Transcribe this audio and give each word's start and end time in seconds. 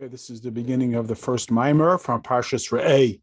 Okay, 0.00 0.06
this 0.06 0.30
is 0.30 0.40
the 0.40 0.52
beginning 0.52 0.94
of 0.94 1.08
the 1.08 1.16
first 1.16 1.50
mimer 1.50 1.98
from 1.98 2.22
Parshas 2.22 2.70
Re'eh 2.70 3.20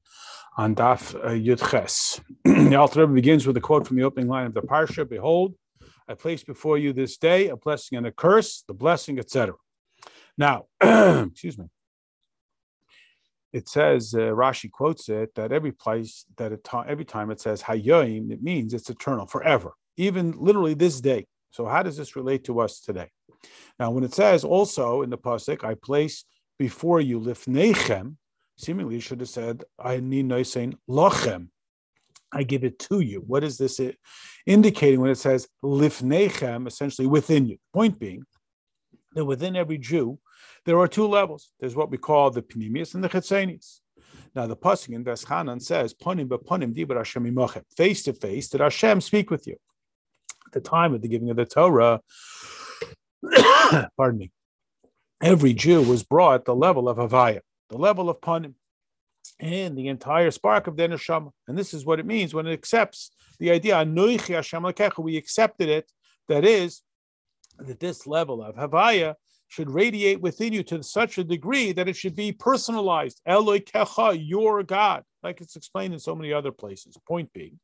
on 0.58 0.76
Daf 0.76 1.16
uh, 1.16 1.30
Yudches. 1.30 2.20
the 2.44 2.76
Alter 2.76 3.02
Rebbe 3.02 3.14
begins 3.14 3.48
with 3.48 3.56
a 3.56 3.62
quote 3.62 3.88
from 3.88 3.96
the 3.96 4.04
opening 4.04 4.28
line 4.28 4.46
of 4.46 4.54
the 4.54 4.62
Parsha: 4.62 5.08
"Behold, 5.08 5.56
I 6.10 6.16
place 6.16 6.44
before 6.44 6.78
you 6.78 6.92
this 6.92 7.16
day 7.16 7.48
a 7.48 7.56
blessing 7.56 7.98
and 7.98 8.06
a 8.06 8.12
curse, 8.12 8.66
the 8.68 8.74
blessing, 8.74 9.20
etc." 9.20 9.56
Now, 10.38 10.66
excuse 10.82 11.58
me. 11.58 11.68
It 13.54 13.70
says 13.70 14.14
uh, 14.14 14.36
Rashi 14.36 14.70
quotes 14.70 15.08
it 15.08 15.34
that 15.36 15.54
every 15.54 15.72
place 15.72 16.26
that 16.36 16.52
it 16.52 16.66
ta- 16.66 16.84
every 16.86 17.06
time 17.06 17.32
it 17.32 17.40
says 17.40 17.62
Hayoim, 17.64 18.32
it 18.32 18.44
means 18.44 18.74
it's 18.74 18.90
eternal, 18.90 19.28
forever, 19.28 19.76
even 19.96 20.34
literally 20.38 20.74
this 20.74 21.00
day. 21.00 21.28
So, 21.52 21.68
how 21.68 21.84
does 21.84 21.96
this 21.96 22.18
relate 22.18 22.44
to 22.46 22.60
us 22.60 22.82
today? 22.82 23.12
Now, 23.80 23.92
when 23.92 24.04
it 24.04 24.14
says 24.14 24.44
also 24.44 25.04
in 25.04 25.10
the 25.10 25.18
pasuk, 25.18 25.64
I 25.64 25.76
place 25.76 26.26
before 26.58 27.02
you 27.02 27.20
lifnechem, 27.20 28.16
seemingly 28.58 28.96
you 28.96 29.02
should 29.02 29.20
have 29.20 29.30
said, 29.30 29.64
I 29.80 30.00
need 30.00 30.26
no 30.26 30.44
saying 30.44 30.76
lochem. 30.90 31.50
I 32.32 32.44
give 32.44 32.64
it 32.64 32.80
to 32.80 33.00
you. 33.00 33.24
What 33.26 33.44
is 33.44 33.58
this 33.58 33.80
indicating 34.46 35.00
when 35.00 35.12
it 35.12 35.18
says 35.18 35.48
lifnechem, 35.64 36.68
essentially 36.68 37.08
within 37.08 37.46
you? 37.46 37.58
Point 37.74 38.00
being 38.00 38.26
that 39.14 39.26
within 39.26 39.56
every 39.56 39.78
Jew, 39.78 40.20
there 40.66 40.80
are 40.80 40.88
two 40.88 41.08
levels. 41.08 41.52
There's 41.60 41.76
what 41.76 41.92
we 41.92 41.98
call 41.98 42.32
the 42.32 42.42
pnimius 42.42 42.96
and 42.96 43.04
the 43.04 43.10
chetzenius. 43.10 43.80
Now 44.36 44.48
the 44.48 44.58
pasuk 44.58 44.94
in 44.94 45.04
Veschanan 45.06 45.62
says, 45.62 45.94
"Ponim 45.94 46.28
beponim 46.28 46.76
dibar 46.76 46.98
Hashem 46.98 47.24
imochem." 47.24 47.64
Face 47.78 48.04
to 48.04 48.14
face, 48.14 48.50
did 48.50 48.62
Hashem 48.62 49.00
speak 49.02 49.32
with 49.32 49.48
you? 49.48 49.56
At 50.48 50.52
the 50.52 50.62
time 50.62 50.94
of 50.94 51.02
the 51.02 51.08
giving 51.08 51.30
of 51.30 51.38
the 51.38 51.46
Torah, 51.46 52.02
pardon 53.98 54.20
me, 54.20 54.32
every 55.26 55.54
Jew 55.54 55.82
was 55.82 56.04
brought 56.04 56.46
the 56.46 56.56
level 56.56 56.88
of 56.88 56.98
Havaya, 56.98 57.40
the 57.70 57.80
level 57.80 58.12
of 58.12 58.22
Panim, 58.22 58.54
and 59.40 59.76
the 59.76 59.88
entire 59.88 60.30
spark 60.30 60.68
of 60.68 60.76
the. 60.76 61.32
And 61.48 61.58
this 61.58 61.74
is 61.74 61.84
what 61.84 62.00
it 62.00 62.06
means 62.06 62.36
when 62.36 62.46
it 62.46 62.54
accepts 62.54 63.10
the 63.40 63.50
idea, 63.50 63.76
we 65.00 65.18
accepted 65.18 65.68
it, 65.68 65.92
that 66.28 66.46
is, 66.46 66.84
that 67.58 67.80
this 67.80 68.06
level 68.06 68.44
of 68.44 68.56
Havaya 68.56 69.16
should 69.48 69.70
radiate 69.70 70.22
within 70.22 70.54
you 70.54 70.62
to 70.64 70.84
such 70.84 71.18
a 71.18 71.24
degree 71.24 71.72
that 71.72 71.90
it 71.90 71.96
should 71.96 72.16
be 72.16 72.32
personalized. 72.32 73.20
Eloi 73.26 73.60
Kecha, 73.60 74.16
your 74.22 74.62
God, 74.62 75.04
like 75.24 75.42
it's 75.42 75.56
explained 75.56 75.94
in 75.94 76.00
so 76.00 76.16
many 76.16 76.34
other 76.34 76.52
places. 76.52 76.98
Point 77.08 77.34
being, 77.34 77.60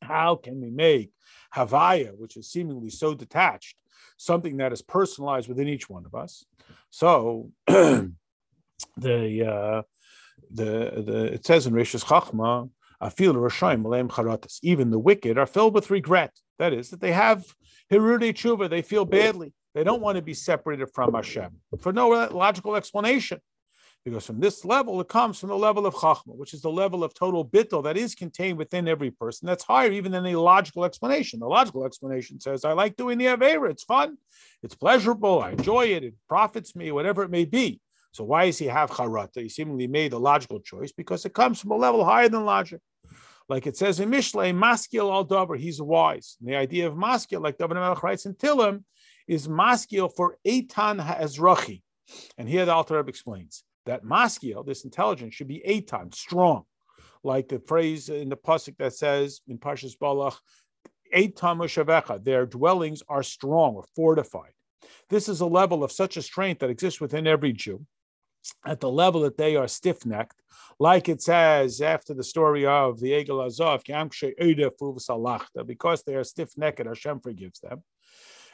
how 0.00 0.36
can 0.36 0.60
we 0.60 0.70
make 0.70 1.12
Havaya, 1.54 2.16
which 2.16 2.38
is 2.38 2.50
seemingly 2.50 2.88
so 2.88 3.14
detached, 3.14 3.76
something 4.22 4.58
that 4.58 4.72
is 4.72 4.82
personalized 4.82 5.48
within 5.48 5.68
each 5.68 5.88
one 5.88 6.06
of 6.06 6.14
us. 6.14 6.44
So 6.90 7.50
the 7.66 8.12
uh, 8.96 9.82
the 10.50 11.02
the 11.08 11.30
it 11.34 11.46
says 11.46 11.66
in 11.66 11.74
Rishis 11.74 12.04
Chachma, 12.04 12.70
Afil 13.02 13.34
Aleim 13.34 14.08
Charatas. 14.08 14.58
Even 14.62 14.90
the 14.90 14.98
wicked 14.98 15.38
are 15.38 15.46
filled 15.46 15.74
with 15.74 15.90
regret. 15.90 16.32
That 16.58 16.72
is, 16.72 16.90
that 16.90 17.00
they 17.00 17.12
have 17.12 17.44
Hirudi 17.90 18.32
Tshuva, 18.32 18.70
they 18.70 18.82
feel 18.82 19.04
badly. 19.04 19.52
They 19.74 19.84
don't 19.84 20.02
want 20.02 20.16
to 20.16 20.22
be 20.22 20.34
separated 20.34 20.90
from 20.94 21.14
Hashem 21.14 21.50
for 21.80 21.92
no 21.92 22.08
logical 22.08 22.76
explanation. 22.76 23.40
Because 24.04 24.26
from 24.26 24.40
this 24.40 24.64
level, 24.64 25.00
it 25.00 25.08
comes 25.08 25.38
from 25.38 25.50
the 25.50 25.56
level 25.56 25.86
of 25.86 25.94
Chachma, 25.94 26.34
which 26.34 26.54
is 26.54 26.60
the 26.60 26.70
level 26.70 27.04
of 27.04 27.14
total 27.14 27.46
bittul 27.46 27.84
that 27.84 27.96
is 27.96 28.16
contained 28.16 28.58
within 28.58 28.88
every 28.88 29.12
person. 29.12 29.46
That's 29.46 29.62
higher 29.62 29.92
even 29.92 30.10
than 30.10 30.24
the 30.24 30.34
logical 30.34 30.84
explanation. 30.84 31.38
The 31.38 31.46
logical 31.46 31.84
explanation 31.84 32.40
says, 32.40 32.64
I 32.64 32.72
like 32.72 32.96
doing 32.96 33.16
the 33.18 33.26
Avera. 33.26 33.70
It's 33.70 33.84
fun. 33.84 34.18
It's 34.62 34.74
pleasurable. 34.74 35.40
I 35.40 35.50
enjoy 35.52 35.86
it. 35.86 36.02
It 36.02 36.14
profits 36.28 36.74
me, 36.74 36.90
whatever 36.90 37.22
it 37.22 37.30
may 37.30 37.44
be. 37.44 37.80
So 38.10 38.24
why 38.24 38.46
does 38.46 38.58
he 38.58 38.66
have 38.66 38.90
charata? 38.90 39.40
He 39.40 39.48
seemingly 39.48 39.86
made 39.86 40.12
a 40.12 40.18
logical 40.18 40.58
choice 40.58 40.90
because 40.90 41.24
it 41.24 41.32
comes 41.32 41.60
from 41.60 41.70
a 41.70 41.76
level 41.76 42.04
higher 42.04 42.28
than 42.28 42.44
logic. 42.44 42.80
Like 43.48 43.66
it 43.66 43.76
says 43.76 44.00
in 44.00 44.10
Mishle, 44.10 44.52
maskil 44.54 45.12
al 45.12 45.26
davar, 45.26 45.58
he's 45.58 45.80
wise. 45.80 46.36
And 46.40 46.48
the 46.48 46.56
idea 46.56 46.88
of 46.88 46.96
maskil, 46.96 47.40
like 47.40 47.56
David 47.56 47.74
Melech 47.74 48.02
writes 48.02 48.26
in 48.26 48.34
Tilim, 48.34 48.82
is 49.28 49.48
maskil 49.48 50.08
for 50.08 50.38
Eitan 50.46 51.00
ha'ezrachi. 51.00 51.82
And 52.36 52.48
here 52.48 52.64
the 52.64 52.72
Alter 52.72 52.96
Rebbe 52.96 53.08
explains 53.08 53.64
that 53.86 54.04
maskil, 54.04 54.62
this 54.62 54.84
intelligence, 54.84 55.34
should 55.34 55.48
be 55.48 55.64
eight 55.64 55.88
times 55.88 56.18
strong, 56.18 56.64
like 57.22 57.48
the 57.48 57.60
phrase 57.60 58.08
in 58.08 58.28
the 58.28 58.36
pasuk 58.36 58.76
that 58.78 58.94
says 58.94 59.40
in 59.48 59.58
Pashas 59.58 59.96
Balach, 59.96 60.36
eitan 61.14 61.58
moshavecha, 61.58 62.24
their 62.24 62.46
dwellings 62.46 63.02
are 63.08 63.22
strong 63.22 63.74
or 63.74 63.84
fortified. 63.94 64.52
This 65.08 65.28
is 65.28 65.40
a 65.40 65.46
level 65.46 65.84
of 65.84 65.92
such 65.92 66.16
a 66.16 66.22
strength 66.22 66.60
that 66.60 66.70
exists 66.70 67.00
within 67.00 67.26
every 67.26 67.52
Jew, 67.52 67.86
at 68.66 68.80
the 68.80 68.90
level 68.90 69.20
that 69.20 69.36
they 69.36 69.54
are 69.56 69.68
stiff-necked, 69.68 70.42
like 70.80 71.08
it 71.08 71.22
says 71.22 71.80
after 71.80 72.12
the 72.14 72.24
story 72.24 72.66
of 72.66 72.98
the 72.98 73.12
Egel 73.12 73.44
Azov, 73.44 73.84
because 75.66 76.02
they 76.02 76.16
are 76.16 76.24
stiff-necked, 76.24 76.84
Hashem 76.84 77.20
forgives 77.20 77.60
them. 77.60 77.82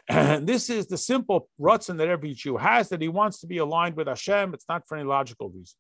This 0.41 0.71
is 0.71 0.87
the 0.87 0.97
simple 0.97 1.49
rutzin 1.61 1.99
that 1.99 2.09
every 2.09 2.33
Jew 2.33 2.57
has 2.57 2.89
that 2.89 3.03
he 3.03 3.09
wants 3.09 3.41
to 3.41 3.47
be 3.47 3.59
aligned 3.59 3.97
with 3.97 4.09
Hashem. 4.09 4.55
It's 4.55 4.69
not 4.69 4.87
for 4.87 4.97
any 4.97 5.07
logical 5.07 5.51
reason. 5.51 5.77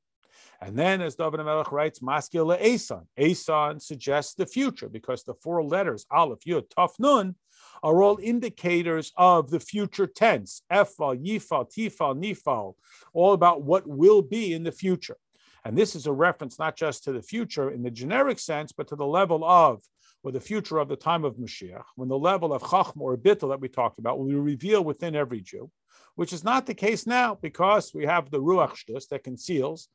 And 0.60 0.76
then, 0.76 1.00
as 1.00 1.14
David 1.14 1.38
Melech 1.44 1.72
writes, 1.72 2.00
Maskil 2.00 2.58
Esan. 2.60 3.06
Esan 3.18 3.80
suggests 3.80 4.34
the 4.34 4.46
future 4.46 4.88
because 4.88 5.22
the 5.22 5.34
four 5.34 5.62
letters, 5.64 6.04
Aleph, 6.10 6.40
Yud, 6.46 6.68
Taf, 6.68 6.90
Nun, 6.98 7.36
are 7.82 8.02
all 8.02 8.18
indicators 8.20 9.12
of 9.16 9.50
the 9.50 9.60
future 9.60 10.06
tense. 10.06 10.62
Efal, 10.70 11.24
Yifal, 11.24 11.70
Tifal, 11.72 12.20
Nifal, 12.20 12.74
all 13.12 13.32
about 13.32 13.62
what 13.62 13.86
will 13.86 14.20
be 14.20 14.52
in 14.52 14.64
the 14.64 14.72
future. 14.72 15.16
And 15.64 15.76
this 15.76 15.94
is 15.94 16.06
a 16.06 16.12
reference 16.12 16.58
not 16.58 16.76
just 16.76 17.04
to 17.04 17.12
the 17.12 17.22
future 17.22 17.70
in 17.70 17.82
the 17.82 17.90
generic 17.90 18.38
sense, 18.38 18.72
but 18.72 18.88
to 18.88 18.96
the 18.96 19.06
level 19.06 19.44
of 19.44 19.82
or 20.22 20.32
the 20.32 20.40
future 20.40 20.78
of 20.78 20.88
the 20.88 20.96
time 20.96 21.24
of 21.24 21.36
Mashiach, 21.36 21.84
when 21.96 22.08
the 22.08 22.18
level 22.18 22.52
of 22.52 22.62
chachma 22.62 23.00
or 23.00 23.16
bittul 23.16 23.50
that 23.50 23.60
we 23.60 23.68
talked 23.68 23.98
about 23.98 24.18
will 24.18 24.28
be 24.28 24.34
revealed 24.34 24.86
within 24.86 25.14
every 25.14 25.40
Jew, 25.40 25.70
which 26.16 26.32
is 26.32 26.44
not 26.44 26.66
the 26.66 26.74
case 26.74 27.06
now 27.06 27.38
because 27.40 27.92
we 27.94 28.04
have 28.06 28.30
the 28.30 28.40
ruach 28.40 28.74
shtus 28.74 29.08
that 29.08 29.24
conceals, 29.24 29.88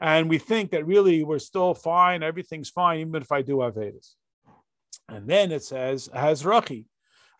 and 0.00 0.28
we 0.28 0.38
think 0.38 0.70
that 0.70 0.86
really 0.86 1.22
we're 1.24 1.38
still 1.38 1.74
fine, 1.74 2.22
everything's 2.22 2.70
fine, 2.70 3.00
even 3.00 3.22
if 3.22 3.32
I 3.32 3.42
do 3.42 3.56
avedas. 3.56 4.14
And 5.08 5.28
then 5.28 5.52
it 5.52 5.62
says 5.62 6.08
hazrachi, 6.08 6.86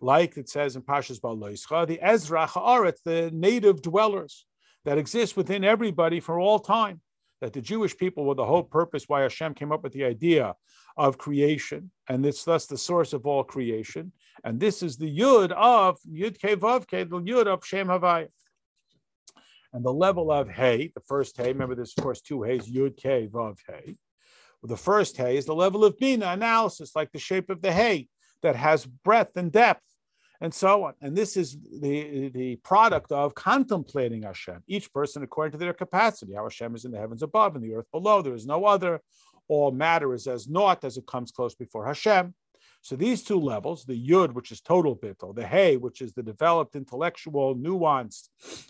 like 0.01 0.37
it 0.37 0.49
says 0.49 0.77
in 0.77 0.83
Pashas 0.83 1.21
Baloischa, 1.21 1.87
the 1.87 2.01
Ezra 2.03 2.47
Haaretz, 2.47 2.99
the 3.05 3.31
native 3.33 3.81
dwellers 3.81 4.47
that 4.85 4.99
exist 4.99 5.37
within 5.37 5.65
everybody 5.65 6.21
for 6.21 6.39
all 6.39 6.59
time. 6.59 7.01
That 7.41 7.53
the 7.53 7.61
Jewish 7.61 7.97
people 7.97 8.25
were 8.25 8.35
the 8.35 8.47
whole 8.47 8.63
purpose 8.63 9.05
why 9.09 9.23
Hashem 9.23 9.55
came 9.55 9.73
up 9.73 9.83
with 9.83 9.93
the 9.93 10.05
idea 10.05 10.55
of 10.97 11.19
creation, 11.19 11.91
and 12.09 12.25
it's 12.25 12.45
thus 12.45 12.67
the 12.67 12.79
source 12.79 13.13
of 13.13 13.27
all 13.27 13.45
creation. 13.45 14.13
And 14.45 14.61
this 14.61 14.83
is 14.83 14.97
the 14.97 15.19
yud 15.19 15.51
of 15.53 15.99
yud 16.09 16.39
ke 16.39 16.59
vav 16.59 16.85
ke, 16.87 17.09
the 17.09 17.21
yud 17.21 17.47
of 17.47 17.65
Shem 17.65 17.89
Havaya. 17.89 18.29
And 19.73 19.85
the 19.85 19.93
level 19.93 20.31
of 20.31 20.49
hay, 20.49 20.93
the 20.95 21.01
first 21.01 21.37
hay, 21.37 21.49
remember 21.49 21.75
there's 21.75 21.95
of 21.99 22.05
course 22.05 22.21
two 22.21 22.43
hays, 22.45 22.71
yud 22.71 22.97
ke 22.97 23.31
vav 23.31 23.59
hay. 23.67 23.97
Well, 24.63 24.69
the 24.69 24.77
first 24.77 25.17
hay 25.17 25.37
is 25.37 25.47
the 25.47 25.55
level 25.55 25.85
of 25.85 25.99
bina 25.99 26.29
analysis, 26.29 26.95
like 26.95 27.11
the 27.13 27.19
shape 27.19 27.51
of 27.51 27.61
the 27.61 27.73
hay 27.73 28.09
that 28.43 28.57
has 28.57 28.87
breadth 28.87 29.37
and 29.37 29.51
depth 29.51 29.83
and 30.45 30.53
so 30.53 30.85
on. 30.85 30.93
And 31.01 31.17
this 31.17 31.39
is 31.39 31.57
the, 31.81 32.29
the 32.29 32.57
product 32.57 33.11
of 33.11 33.35
contemplating 33.35 34.25
Hashem, 34.25 34.63
each 34.67 34.93
person 34.93 35.23
according 35.23 35.53
to 35.53 35.59
their 35.59 35.73
capacity. 35.73 36.35
How 36.35 36.43
Hashem 36.43 36.75
is 36.75 36.85
in 36.85 36.91
the 36.91 36.99
heavens 36.99 37.23
above 37.23 37.55
and 37.55 37.65
the 37.65 37.73
earth 37.73 37.91
below, 37.91 38.21
there 38.21 38.35
is 38.35 38.45
no 38.45 38.67
other 38.67 39.01
all 39.49 39.73
matter 39.73 40.13
is 40.13 40.27
as 40.27 40.47
naught 40.47 40.85
as 40.85 40.99
it 40.99 41.07
comes 41.07 41.33
close 41.33 41.55
before 41.55 41.87
Hashem. 41.87 42.35
So 42.83 42.95
these 42.95 43.23
two 43.23 43.41
levels, 43.41 43.87
the 43.87 43.99
yud, 44.09 44.35
which 44.35 44.53
is 44.53 44.61
total 44.61 44.95
bittul, 44.95 45.35
the 45.35 45.47
hey, 45.47 45.79
which 45.79 46.03
is 46.03 46.13
the 46.13 46.23
developed 46.23 46.77
intellectual, 46.77 47.57
nuanced 47.57 48.29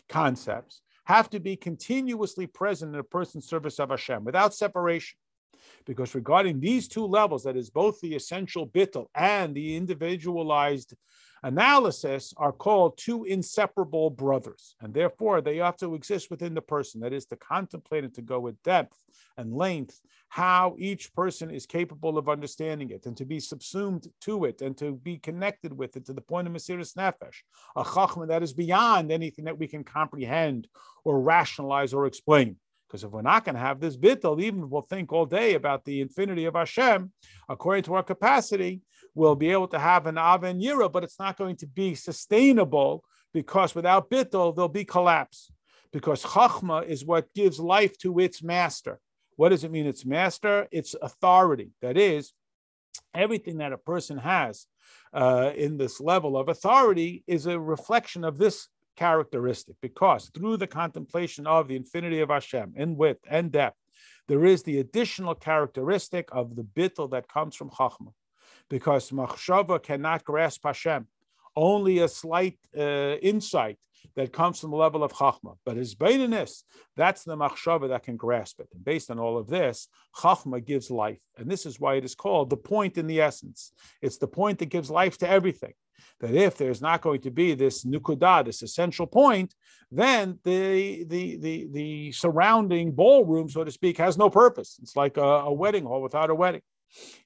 concepts, 0.08 0.80
have 1.06 1.28
to 1.30 1.40
be 1.40 1.56
continuously 1.56 2.46
present 2.46 2.94
in 2.94 3.00
a 3.00 3.04
person's 3.04 3.48
service 3.48 3.80
of 3.80 3.90
Hashem 3.90 4.22
without 4.24 4.54
separation. 4.54 5.18
Because 5.86 6.14
regarding 6.14 6.60
these 6.60 6.86
two 6.86 7.06
levels, 7.06 7.42
that 7.44 7.56
is 7.56 7.68
both 7.68 8.00
the 8.00 8.14
essential 8.14 8.64
bittul 8.68 9.06
and 9.14 9.56
the 9.56 9.74
individualized 9.74 10.94
analysis 11.44 12.32
are 12.38 12.52
called 12.52 12.96
two 12.96 13.24
inseparable 13.24 14.10
brothers, 14.10 14.74
and 14.80 14.92
therefore 14.92 15.40
they 15.40 15.58
have 15.58 15.76
to 15.76 15.94
exist 15.94 16.30
within 16.30 16.54
the 16.54 16.62
person. 16.62 17.00
That 17.02 17.12
is 17.12 17.26
to 17.26 17.36
contemplate 17.36 18.02
and 18.02 18.14
to 18.14 18.22
go 18.22 18.40
with 18.40 18.60
depth 18.62 18.98
and 19.36 19.54
length 19.54 20.00
how 20.30 20.74
each 20.78 21.14
person 21.14 21.50
is 21.50 21.66
capable 21.66 22.18
of 22.18 22.28
understanding 22.28 22.90
it 22.90 23.06
and 23.06 23.16
to 23.16 23.24
be 23.24 23.38
subsumed 23.38 24.08
to 24.22 24.46
it 24.46 24.62
and 24.62 24.76
to 24.78 24.92
be 24.92 25.18
connected 25.18 25.72
with 25.76 25.96
it 25.96 26.06
to 26.06 26.12
the 26.12 26.20
point 26.20 26.48
of 26.48 26.54
Mesiris 26.54 26.96
Nefesh, 26.96 27.42
a 27.76 27.84
chachma 27.84 28.26
that 28.26 28.42
is 28.42 28.52
beyond 28.52 29.12
anything 29.12 29.44
that 29.44 29.58
we 29.58 29.68
can 29.68 29.84
comprehend 29.84 30.66
or 31.04 31.20
rationalize 31.20 31.92
or 31.92 32.06
explain. 32.06 32.56
Because 32.88 33.04
if 33.04 33.10
we're 33.10 33.22
not 33.22 33.44
going 33.44 33.54
to 33.54 33.60
have 33.60 33.80
this 33.80 33.96
bittul, 33.96 34.40
even 34.40 34.70
we'll 34.70 34.82
think 34.82 35.12
all 35.12 35.26
day 35.26 35.54
about 35.54 35.84
the 35.84 36.00
infinity 36.00 36.44
of 36.44 36.54
Hashem, 36.54 37.12
according 37.48 37.84
to 37.84 37.94
our 37.94 38.02
capacity, 38.02 38.82
we'll 39.14 39.36
be 39.36 39.50
able 39.50 39.68
to 39.68 39.78
have 39.78 40.06
an 40.06 40.18
Aven 40.18 40.60
Yira, 40.60 40.90
but 40.90 41.04
it's 41.04 41.18
not 41.18 41.36
going 41.36 41.56
to 41.56 41.66
be 41.66 41.94
sustainable 41.94 43.04
because 43.32 43.74
without 43.74 44.10
bittul, 44.10 44.54
there'll 44.54 44.68
be 44.68 44.84
collapse. 44.84 45.50
because 45.94 46.24
Chachma 46.24 46.84
is 46.84 47.04
what 47.04 47.32
gives 47.34 47.60
life 47.60 47.96
to 47.98 48.18
its 48.18 48.42
master. 48.42 48.98
What 49.36 49.50
does 49.50 49.62
it 49.62 49.70
mean, 49.70 49.86
its 49.86 50.04
master? 50.04 50.66
Its 50.72 50.96
authority. 51.00 51.70
That 51.82 51.96
is, 51.96 52.32
everything 53.14 53.58
that 53.58 53.72
a 53.72 53.78
person 53.78 54.18
has 54.18 54.66
uh, 55.12 55.52
in 55.54 55.76
this 55.78 56.00
level 56.00 56.36
of 56.36 56.48
authority 56.48 57.22
is 57.28 57.46
a 57.46 57.60
reflection 57.60 58.24
of 58.24 58.38
this 58.38 58.68
characteristic, 58.96 59.76
because 59.80 60.30
through 60.34 60.56
the 60.56 60.66
contemplation 60.66 61.46
of 61.46 61.68
the 61.68 61.76
infinity 61.76 62.20
of 62.20 62.28
Hashem 62.28 62.74
in 62.76 62.96
width 62.96 63.20
and 63.30 63.52
depth, 63.52 63.78
there 64.26 64.44
is 64.44 64.64
the 64.64 64.80
additional 64.80 65.36
characteristic 65.36 66.28
of 66.32 66.56
the 66.56 66.62
bittel 66.62 67.08
that 67.12 67.28
comes 67.28 67.54
from 67.54 67.70
Chachma, 67.70 68.12
because 68.68 69.10
Machshava 69.10 69.82
cannot 69.82 70.24
grasp 70.24 70.62
Hashem. 70.64 71.06
Only 71.56 72.00
a 72.00 72.08
slight 72.08 72.58
uh, 72.76 73.16
insight 73.22 73.78
that 74.16 74.32
comes 74.32 74.60
from 74.60 74.70
the 74.70 74.76
level 74.76 75.02
of 75.02 75.12
Chachma. 75.12 75.56
But 75.64 75.76
his 75.76 75.94
baininess, 75.94 76.62
that's 76.96 77.24
the 77.24 77.36
machshava 77.36 77.88
that 77.88 78.04
can 78.04 78.16
grasp 78.16 78.60
it. 78.60 78.68
And 78.74 78.84
based 78.84 79.10
on 79.10 79.18
all 79.18 79.38
of 79.38 79.48
this, 79.48 79.88
Chachma 80.16 80.64
gives 80.64 80.90
life. 80.90 81.20
And 81.36 81.50
this 81.50 81.66
is 81.66 81.80
why 81.80 81.94
it 81.94 82.04
is 82.04 82.14
called 82.14 82.50
the 82.50 82.56
point 82.56 82.98
in 82.98 83.06
the 83.06 83.20
essence. 83.20 83.72
It's 84.02 84.18
the 84.18 84.28
point 84.28 84.58
that 84.58 84.66
gives 84.66 84.90
life 84.90 85.18
to 85.18 85.28
everything. 85.28 85.72
That 86.20 86.34
if 86.34 86.56
there's 86.56 86.80
not 86.80 87.00
going 87.00 87.22
to 87.22 87.30
be 87.30 87.54
this 87.54 87.84
nukudah, 87.84 88.44
this 88.44 88.62
essential 88.62 89.06
point, 89.06 89.54
then 89.90 90.38
the, 90.44 91.04
the, 91.04 91.36
the, 91.36 91.68
the 91.72 92.12
surrounding 92.12 92.92
ballroom, 92.92 93.48
so 93.48 93.64
to 93.64 93.70
speak, 93.70 93.98
has 93.98 94.16
no 94.16 94.30
purpose. 94.30 94.78
It's 94.82 94.96
like 94.96 95.16
a, 95.16 95.22
a 95.22 95.52
wedding 95.52 95.84
hall 95.84 96.02
without 96.02 96.30
a 96.30 96.34
wedding. 96.34 96.62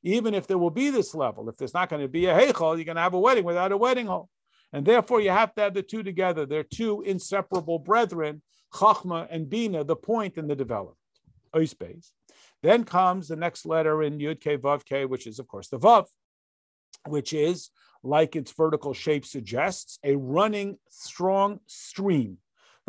Even 0.02 0.34
if 0.34 0.46
there 0.46 0.58
will 0.58 0.70
be 0.70 0.90
this 0.90 1.14
level, 1.14 1.48
if 1.48 1.56
there's 1.56 1.74
not 1.74 1.88
going 1.88 2.02
to 2.02 2.08
be 2.08 2.26
a 2.26 2.34
heichal, 2.34 2.76
you're 2.76 2.84
going 2.84 2.96
to 2.96 3.02
have 3.02 3.14
a 3.14 3.18
wedding 3.18 3.44
without 3.44 3.72
a 3.72 3.76
wedding 3.76 4.06
hall. 4.06 4.28
And 4.72 4.84
therefore, 4.84 5.20
you 5.20 5.30
have 5.30 5.54
to 5.54 5.62
have 5.62 5.74
the 5.74 5.82
two 5.82 6.02
together. 6.02 6.44
They're 6.44 6.62
two 6.62 7.02
inseparable 7.02 7.78
brethren, 7.78 8.42
Chachma 8.74 9.26
and 9.30 9.48
Bina, 9.48 9.84
the 9.84 9.96
point 9.96 10.36
in 10.36 10.46
the 10.46 10.56
development. 10.56 10.96
Oisbeis. 11.54 12.10
Then 12.62 12.84
comes 12.84 13.28
the 13.28 13.36
next 13.36 13.64
letter 13.64 14.02
in 14.02 14.18
Yud 14.18 14.40
K 14.40 14.56
Vav 14.56 14.84
K, 14.84 15.04
which 15.04 15.26
is, 15.26 15.38
of 15.38 15.48
course, 15.48 15.68
the 15.68 15.78
Vav, 15.78 16.06
which 17.06 17.32
is, 17.32 17.70
like 18.02 18.36
its 18.36 18.52
vertical 18.52 18.92
shape 18.92 19.24
suggests, 19.24 19.98
a 20.04 20.16
running 20.16 20.78
strong 20.88 21.60
stream 21.66 22.38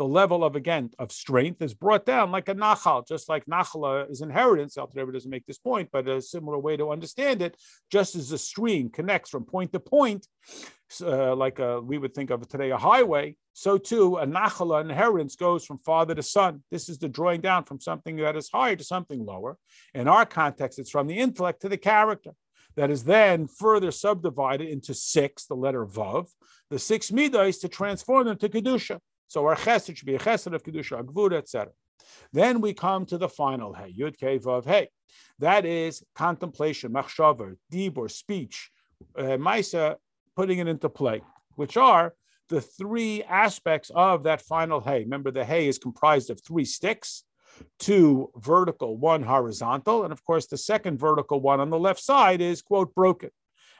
the 0.00 0.06
level 0.06 0.42
of 0.42 0.56
again 0.56 0.88
of 0.98 1.12
strength 1.12 1.60
is 1.60 1.74
brought 1.74 2.06
down 2.06 2.32
like 2.32 2.48
a 2.48 2.54
nachal, 2.54 3.06
just 3.06 3.28
like 3.28 3.44
nachala 3.44 4.10
is 4.10 4.22
inheritance. 4.22 4.78
Alter 4.78 5.00
Rebbe 5.00 5.12
doesn't 5.12 5.30
make 5.30 5.44
this 5.44 5.58
point, 5.58 5.90
but 5.92 6.08
a 6.08 6.22
similar 6.22 6.58
way 6.58 6.74
to 6.78 6.90
understand 6.90 7.42
it, 7.42 7.54
just 7.92 8.16
as 8.16 8.32
a 8.32 8.38
stream 8.38 8.88
connects 8.88 9.28
from 9.28 9.44
point 9.44 9.74
to 9.74 9.78
point, 9.78 10.26
uh, 11.02 11.36
like 11.36 11.58
a, 11.58 11.82
we 11.82 11.98
would 11.98 12.14
think 12.14 12.30
of 12.30 12.48
today 12.48 12.70
a 12.70 12.78
highway, 12.78 13.36
so 13.52 13.76
too 13.76 14.16
a 14.16 14.26
nachala 14.26 14.80
inheritance 14.80 15.36
goes 15.36 15.66
from 15.66 15.76
father 15.80 16.14
to 16.14 16.22
son. 16.22 16.62
This 16.70 16.88
is 16.88 16.96
the 16.96 17.10
drawing 17.10 17.42
down 17.42 17.64
from 17.64 17.78
something 17.78 18.16
that 18.16 18.36
is 18.36 18.48
higher 18.48 18.76
to 18.76 18.84
something 18.84 19.26
lower. 19.26 19.58
In 19.92 20.08
our 20.08 20.24
context, 20.24 20.78
it's 20.78 20.88
from 20.88 21.08
the 21.08 21.18
intellect 21.18 21.60
to 21.60 21.68
the 21.68 21.76
character 21.76 22.30
that 22.74 22.90
is 22.90 23.04
then 23.04 23.46
further 23.46 23.90
subdivided 23.90 24.66
into 24.66 24.94
six, 24.94 25.44
the 25.44 25.54
letter 25.54 25.84
Vav, 25.84 26.30
the 26.70 26.78
six 26.78 27.12
midas 27.12 27.58
to 27.58 27.68
transform 27.68 28.24
them 28.28 28.38
to 28.38 28.48
Kedusha. 28.48 28.98
So 29.30 29.46
our 29.46 29.54
chesed 29.54 29.96
should 29.96 30.06
be 30.06 30.16
a 30.16 30.18
chesed 30.18 30.52
of 30.52 30.64
kedusha, 30.64 31.00
agvura, 31.00 31.34
etc. 31.34 31.70
Then 32.32 32.60
we 32.60 32.74
come 32.74 33.06
to 33.06 33.16
the 33.16 33.28
final 33.28 33.72
hey, 33.72 33.94
yud 33.96 34.18
kei 34.18 34.40
vav 34.40 34.64
hey. 34.64 34.88
That 35.38 35.64
is 35.64 36.02
contemplation, 36.16 36.92
machshava, 36.92 37.54
deep 37.70 37.96
or 37.96 38.08
speech, 38.08 38.70
uh, 39.16 39.38
maisa, 39.46 39.96
putting 40.34 40.58
it 40.58 40.66
into 40.66 40.88
play, 40.88 41.22
which 41.54 41.76
are 41.76 42.12
the 42.48 42.60
three 42.60 43.22
aspects 43.22 43.92
of 43.94 44.24
that 44.24 44.42
final 44.42 44.80
hay. 44.80 45.04
Remember, 45.04 45.30
the 45.30 45.44
hay 45.44 45.68
is 45.68 45.78
comprised 45.78 46.30
of 46.30 46.40
three 46.42 46.64
sticks, 46.64 47.22
two 47.78 48.32
vertical, 48.34 48.96
one 48.96 49.22
horizontal, 49.22 50.02
and 50.02 50.12
of 50.12 50.24
course, 50.24 50.46
the 50.48 50.58
second 50.58 50.98
vertical 50.98 51.40
one 51.40 51.60
on 51.60 51.70
the 51.70 51.78
left 51.78 52.00
side 52.00 52.40
is 52.40 52.62
quote 52.62 52.92
broken. 52.96 53.30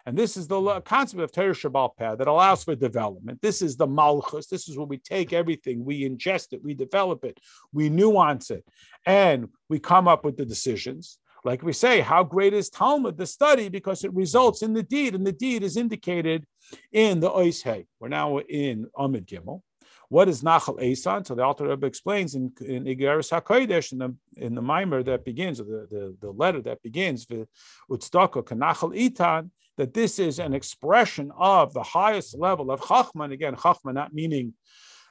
And 0.06 0.16
this 0.16 0.36
is 0.36 0.48
the 0.48 0.80
concept 0.80 1.22
of 1.22 1.32
Torah 1.32 1.52
Shabbal 1.52 1.96
Peh 1.96 2.14
that 2.16 2.26
allows 2.28 2.64
for 2.64 2.74
development. 2.74 3.40
This 3.42 3.62
is 3.62 3.76
the 3.76 3.86
Malchus. 3.86 4.46
This 4.46 4.68
is 4.68 4.76
where 4.76 4.86
we 4.86 4.98
take 4.98 5.32
everything, 5.32 5.84
we 5.84 6.08
ingest 6.08 6.52
it, 6.52 6.64
we 6.64 6.74
develop 6.74 7.24
it, 7.24 7.38
we 7.72 7.88
nuance 7.90 8.50
it, 8.50 8.64
and 9.04 9.48
we 9.68 9.78
come 9.78 10.08
up 10.08 10.24
with 10.24 10.36
the 10.36 10.46
decisions. 10.46 11.18
Like 11.44 11.62
we 11.62 11.72
say, 11.72 12.00
how 12.00 12.22
great 12.22 12.52
is 12.52 12.68
Talmud, 12.68 13.16
the 13.16 13.26
study, 13.26 13.68
because 13.68 14.04
it 14.04 14.12
results 14.12 14.62
in 14.62 14.74
the 14.74 14.82
deed, 14.82 15.14
and 15.14 15.26
the 15.26 15.32
deed 15.32 15.62
is 15.62 15.76
indicated 15.76 16.44
in 16.92 17.20
the 17.20 17.30
Ois 17.30 17.62
Hey. 17.62 17.86
We're 17.98 18.08
now 18.08 18.38
in 18.38 18.86
Amid 18.98 19.26
Gimel. 19.26 19.62
What 20.10 20.28
is 20.28 20.42
Nachal 20.42 20.80
Esan? 20.82 21.24
So 21.24 21.34
the 21.36 21.44
Alter 21.44 21.68
Rebbe 21.68 21.86
explains 21.86 22.34
in, 22.34 22.52
in 22.60 22.84
Igeris 22.84 23.30
HaKodesh, 23.30 23.92
in 23.92 23.98
the, 23.98 24.14
in 24.36 24.54
the 24.56 24.60
mimer 24.60 25.02
that 25.04 25.24
begins, 25.24 25.58
the, 25.58 25.64
the, 25.64 26.16
the 26.20 26.30
letter 26.30 26.60
that 26.62 26.82
begins, 26.82 27.26
Utstako 27.26 28.44
Kanachal 28.44 28.92
Itan, 28.94 29.50
that 29.80 29.94
this 29.94 30.18
is 30.18 30.38
an 30.38 30.52
expression 30.52 31.32
of 31.38 31.72
the 31.72 31.82
highest 31.82 32.38
level 32.38 32.70
of 32.70 32.86
Chachman. 32.86 33.32
Again, 33.32 33.56
Chachman 33.56 33.94
not 33.94 34.12
meaning 34.12 34.52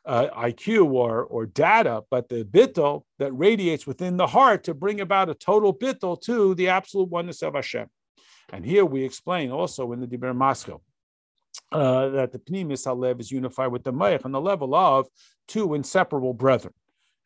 uh, 0.05 0.27
IQ 0.27 0.91
or, 0.93 1.23
or 1.23 1.47
data, 1.47 2.03
but 2.11 2.29
the 2.29 2.43
bittel 2.43 3.01
that 3.17 3.31
radiates 3.31 3.87
within 3.87 4.15
the 4.17 4.27
heart 4.27 4.63
to 4.65 4.75
bring 4.75 5.01
about 5.01 5.27
a 5.27 5.33
total 5.33 5.73
bittel 5.73 6.21
to 6.21 6.53
the 6.53 6.67
absolute 6.67 7.09
oneness 7.09 7.41
of 7.41 7.55
Hashem. 7.55 7.87
And 8.53 8.63
here 8.63 8.85
we 8.85 9.03
explain 9.03 9.49
also 9.49 9.91
in 9.91 10.01
the 10.01 10.07
Diber 10.07 10.35
Maskil 10.35 10.83
uh, 11.71 12.09
that 12.09 12.31
the 12.31 12.37
Pnimis 12.37 12.85
Halev 12.85 13.19
is 13.19 13.31
unified 13.31 13.71
with 13.71 13.83
the 13.83 13.91
Mayach 13.91 14.23
on 14.23 14.31
the 14.31 14.39
level 14.39 14.75
of 14.75 15.07
two 15.47 15.73
inseparable 15.73 16.35
brethren. 16.35 16.75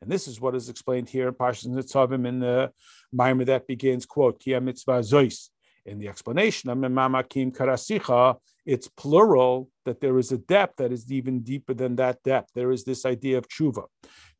And 0.02 0.10
this 0.10 0.30
is 0.30 0.40
what 0.40 0.56
is 0.56 0.70
explained 0.70 1.10
here 1.10 1.28
in 1.28 1.34
Parshas 1.34 1.68
Nitzavim 1.68 2.26
in 2.26 2.40
the 2.40 2.72
Maimer 3.14 3.46
that 3.48 3.68
begins, 3.68 4.06
quote, 4.06 4.40
Kia 4.40 4.62
mitzvah 4.62 5.00
zois, 5.00 5.50
in 5.86 6.00
the 6.00 6.08
explanation 6.08 6.70
of 6.70 6.78
Memakim 6.78 7.56
Karasicha, 7.56 8.38
it's 8.66 8.88
plural, 8.88 9.70
that 9.86 10.00
there 10.00 10.18
is 10.18 10.32
a 10.32 10.38
depth 10.38 10.78
that 10.78 10.94
is 10.94 11.12
even 11.12 11.42
deeper 11.42 11.74
than 11.74 11.98
that 11.98 12.24
depth. 12.24 12.52
There 12.56 12.72
is 12.72 12.86
this 12.86 13.06
idea 13.06 13.38
of 13.38 13.48
tshuva. 13.50 13.84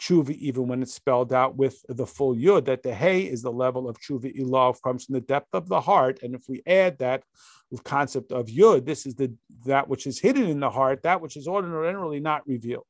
Tshuva, 0.02 0.32
even 0.32 0.68
when 0.68 0.82
it's 0.82 0.94
spelled 0.94 1.34
out 1.34 1.58
with 1.58 1.78
the 1.90 2.06
full 2.06 2.34
yud, 2.34 2.66
that 2.66 2.84
the 2.84 2.94
hey 2.94 3.24
is 3.24 3.42
the 3.42 3.52
level 3.52 3.90
of 3.90 3.98
tshuva 4.00 4.34
ilav, 4.40 4.82
comes 4.82 5.06
from 5.06 5.14
the 5.14 5.22
depth 5.22 5.50
of 5.54 5.68
the 5.68 5.82
heart. 5.82 6.20
And 6.24 6.34
if 6.34 6.44
we 6.48 6.64
add 6.66 7.00
that 7.00 7.24
concept 7.84 8.32
of 8.32 8.48
yud, 8.48 8.86
this 8.86 9.06
is 9.06 9.16
the 9.16 9.34
that 9.66 9.90
which 9.90 10.08
is 10.08 10.20
hidden 10.20 10.46
in 10.46 10.60
the 10.60 10.70
heart, 10.70 11.04
that 11.04 11.22
which 11.22 11.36
is 11.36 11.48
ordinarily 11.48 12.20
not 12.20 12.48
revealed. 12.48 12.86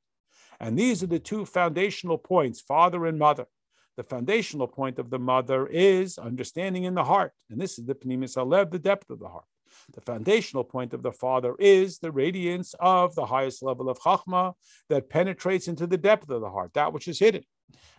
And 0.59 0.77
these 0.77 1.01
are 1.01 1.07
the 1.07 1.19
two 1.19 1.45
foundational 1.45 2.17
points, 2.17 2.61
father 2.61 3.05
and 3.05 3.17
mother 3.17 3.47
the 3.97 4.03
foundational 4.03 4.67
point 4.67 4.99
of 4.99 5.09
the 5.09 5.19
mother 5.19 5.67
is 5.67 6.17
understanding 6.17 6.83
in 6.83 6.95
the 6.95 7.03
heart. 7.03 7.33
And 7.49 7.59
this 7.59 7.77
is 7.77 7.85
the 7.85 7.95
Pnimis 7.95 8.37
Alev, 8.37 8.71
the 8.71 8.79
depth 8.79 9.09
of 9.09 9.19
the 9.19 9.27
heart. 9.27 9.45
The 9.93 10.01
foundational 10.01 10.63
point 10.63 10.93
of 10.93 11.03
the 11.03 11.11
father 11.11 11.55
is 11.59 11.99
the 11.99 12.11
radiance 12.11 12.75
of 12.79 13.15
the 13.15 13.25
highest 13.25 13.63
level 13.63 13.89
of 13.89 13.99
Chachma 13.99 14.53
that 14.89 15.09
penetrates 15.09 15.67
into 15.67 15.87
the 15.87 15.97
depth 15.97 16.29
of 16.29 16.41
the 16.41 16.49
heart, 16.49 16.73
that 16.73 16.93
which 16.93 17.07
is 17.07 17.19
hidden. 17.19 17.43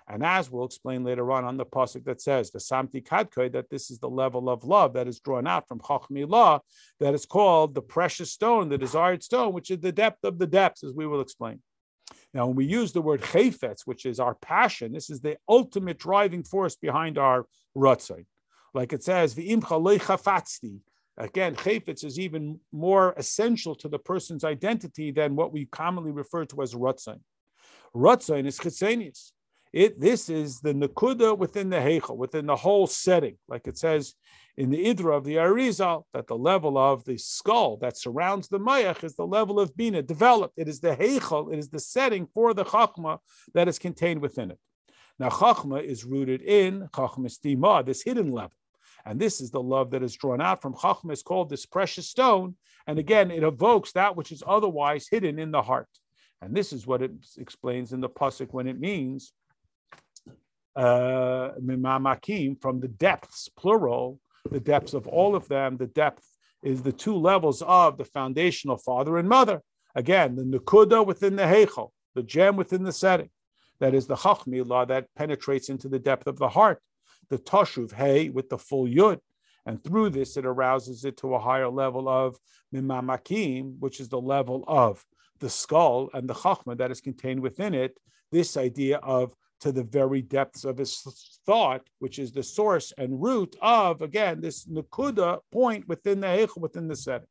And 0.07 0.23
as 0.23 0.51
we'll 0.51 0.67
explain 0.67 1.03
later 1.03 1.33
on 1.33 1.45
on 1.45 1.57
the 1.57 1.65
pasuk 1.65 2.05
that 2.05 2.21
says 2.21 2.51
the 2.51 2.59
Samti 2.59 3.03
Kadkoi, 3.03 3.53
that 3.53 3.71
this 3.71 3.91
is 3.91 3.99
the 3.99 4.09
level 4.09 4.51
of 4.51 4.65
love 4.65 4.93
that 4.95 5.09
is 5.09 5.19
drawn 5.19 5.47
out 5.47 5.67
from 5.67 5.81
Chachmi 5.81 6.29
law, 6.29 6.61
that 7.01 7.15
is 7.15 7.25
called 7.25 7.75
the 7.75 7.83
precious 7.83 8.31
stone, 8.31 8.69
the 8.69 8.79
desired 8.79 9.23
stone, 9.23 9.53
which 9.53 9.71
is 9.71 9.81
the 9.81 9.93
depth 9.93 10.25
of 10.25 10.39
the 10.39 10.47
depths, 10.47 10.85
as 10.85 10.93
we 10.93 11.07
will 11.07 11.23
explain. 11.23 11.61
Now, 12.33 12.47
when 12.47 12.57
we 12.57 12.65
use 12.65 12.93
the 12.93 13.03
word 13.03 13.23
chayfetz, 13.23 13.83
which 13.85 14.07
is 14.07 14.19
our 14.19 14.35
passion, 14.35 14.93
this 14.93 15.09
is 15.09 15.21
the 15.21 15.37
ultimate 15.49 15.99
driving 15.99 16.43
force 16.43 16.77
behind 16.77 17.17
our 17.17 17.47
ratzon. 17.77 18.27
Like 18.73 18.93
it 18.93 19.05
says, 19.05 19.35
v'imcha 19.35 19.99
chafatzti. 19.99 20.81
Again, 21.17 21.55
chayfetz 21.55 22.05
is 22.05 22.19
even 22.19 22.59
more 22.73 23.15
essential 23.17 23.77
to 23.77 23.89
the 23.89 24.01
person's 24.01 24.43
identity 24.43 25.13
than 25.13 25.37
what 25.37 25.53
we 25.53 25.67
commonly 25.67 26.11
refer 26.11 26.45
to 26.47 26.63
as 26.63 26.75
ratzon. 26.75 27.21
Ratzon 27.95 28.47
is 28.47 28.59
chitzenius. 28.59 29.31
It, 29.75 29.99
this 29.99 30.28
is 30.28 30.61
the 30.61 30.73
nakuda 30.73 31.37
within 31.37 31.69
the 31.69 31.78
heichel, 31.78 32.16
within 32.16 32.47
the 32.47 32.54
whole 32.54 32.87
setting. 32.87 33.38
Like 33.49 33.66
it 33.66 33.76
says 33.76 34.14
in 34.57 34.71
the 34.71 34.87
Idra 34.87 35.16
of 35.16 35.25
the 35.25 35.35
Arizal 35.35 36.04
that 36.12 36.28
the 36.28 36.38
level 36.38 36.78
of 36.78 37.04
the 37.04 37.19
skull 37.19 37.76
that 37.78 37.97
surrounds 37.97 38.47
the 38.47 38.61
Mayach 38.61 39.02
is 39.02 39.16
the 39.16 39.26
level 39.26 39.59
of 39.59 39.76
Bina 39.76 40.00
developed. 40.00 40.54
It 40.57 40.69
is 40.69 40.78
the 40.78 40.95
Heichel, 40.95 41.52
it 41.52 41.59
is 41.59 41.71
the 41.71 41.81
setting 41.81 42.28
for 42.33 42.54
the 42.54 42.64
Chachma 42.64 43.19
that 43.52 43.66
is 43.66 43.81
contained 43.81 44.23
within 44.23 44.52
it. 44.52 44.61
Now, 45.19 45.28
Chachma 45.28 45.83
is 45.83 46.04
rooted 46.04 46.43
in 46.43 46.88
Chachma 46.93 47.26
Stima, 47.26 47.85
this 47.85 48.04
hidden 48.04 48.31
level. 48.31 48.57
And 49.04 49.19
this 49.19 49.40
is 49.40 49.50
the 49.50 49.61
love 49.61 49.90
that 49.90 50.04
is 50.04 50.14
drawn 50.14 50.40
out 50.40 50.62
from 50.62 50.75
Chachma, 50.75 51.11
is 51.11 51.25
called 51.25 51.50
this 51.50 51.66
precious 51.66 52.09
stone. 52.09 52.54
And 52.87 53.00
again, 53.00 53.33
it 53.33 53.43
evokes 53.43 53.90
that 53.93 54.14
which 54.14 54.31
is 54.31 54.45
otherwise 54.47 55.09
hidden 55.11 55.40
in 55.40 55.50
the 55.50 55.62
heart. 55.62 55.88
And 56.40 56.54
this 56.54 56.73
is 56.73 56.87
what 56.87 57.02
it 57.02 57.11
explains 57.38 57.93
in 57.93 58.00
the 58.00 58.09
Pasuk 58.09 58.52
when 58.52 58.69
it 58.69 58.78
means 58.78 59.33
uh, 60.76 61.50
from 62.61 62.81
the 62.81 62.93
depths, 62.97 63.49
plural, 63.49 64.21
the 64.50 64.61
depths 64.61 64.95
of 64.95 65.07
all 65.07 65.35
of 65.37 65.49
them. 65.49 65.76
The 65.76 65.87
depth 65.87 66.26
is 66.62 66.83
the 66.83 66.93
two 66.93 67.16
levels 67.16 67.62
of 67.62 67.99
the 67.99 68.04
foundational 68.04 68.76
father 68.76 69.19
and 69.19 69.28
mother. 69.28 69.62
Again, 69.95 70.35
the 70.35 70.43
nukuda 70.43 71.07
within 71.07 71.37
the 71.37 71.45
heichel, 71.45 71.90
the 72.14 72.23
gem 72.23 72.57
within 72.57 72.83
the 72.83 72.93
setting. 72.93 73.31
that 73.81 73.95
is 73.95 74.07
the 74.07 74.16
Chachmilah 74.16 74.88
that 74.88 75.09
penetrates 75.16 75.69
into 75.69 75.88
the 75.88 75.99
depth 75.99 76.26
of 76.26 76.38
the 76.38 76.49
heart, 76.49 76.81
the 77.28 77.38
Toshuv 77.38 77.93
Hey 77.93 78.28
with 78.28 78.49
the 78.49 78.59
full 78.59 78.87
Yud. 78.87 79.19
And 79.66 79.83
through 79.83 80.11
this, 80.11 80.37
it 80.37 80.45
arouses 80.47 81.04
it 81.04 81.16
to 81.19 81.35
a 81.35 81.38
higher 81.38 81.69
level 81.69 82.09
of 82.09 82.37
Mimamakim, 82.73 83.78
which 83.78 84.00
is 84.00 84.09
the 84.09 84.21
level 84.21 84.64
of 84.66 85.04
the 85.40 85.50
skull 85.50 86.11
and 86.14 86.28
the 86.28 86.35
Chachma 86.35 86.76
that 86.78 86.90
is 86.90 87.00
contained 87.00 87.40
within 87.40 87.75
it. 87.75 87.99
This 88.31 88.57
idea 88.57 88.99
of 88.99 89.35
to 89.61 89.73
the 89.73 89.85
very 89.85 90.23
depths 90.23 90.65
of 90.65 90.79
his 90.79 91.39
thought, 91.47 91.83
which 91.99 92.19
is 92.19 92.33
the 92.33 92.43
source 92.43 92.93
and 92.99 93.23
root 93.23 93.57
of, 93.63 94.03
again, 94.03 94.41
this 94.41 94.67
Nakuda 94.67 95.41
point 95.53 95.89
within 95.89 96.21
the 96.21 96.27
Heichel, 96.27 96.61
within 96.61 96.89
the 96.89 96.97
setting. 96.97 97.29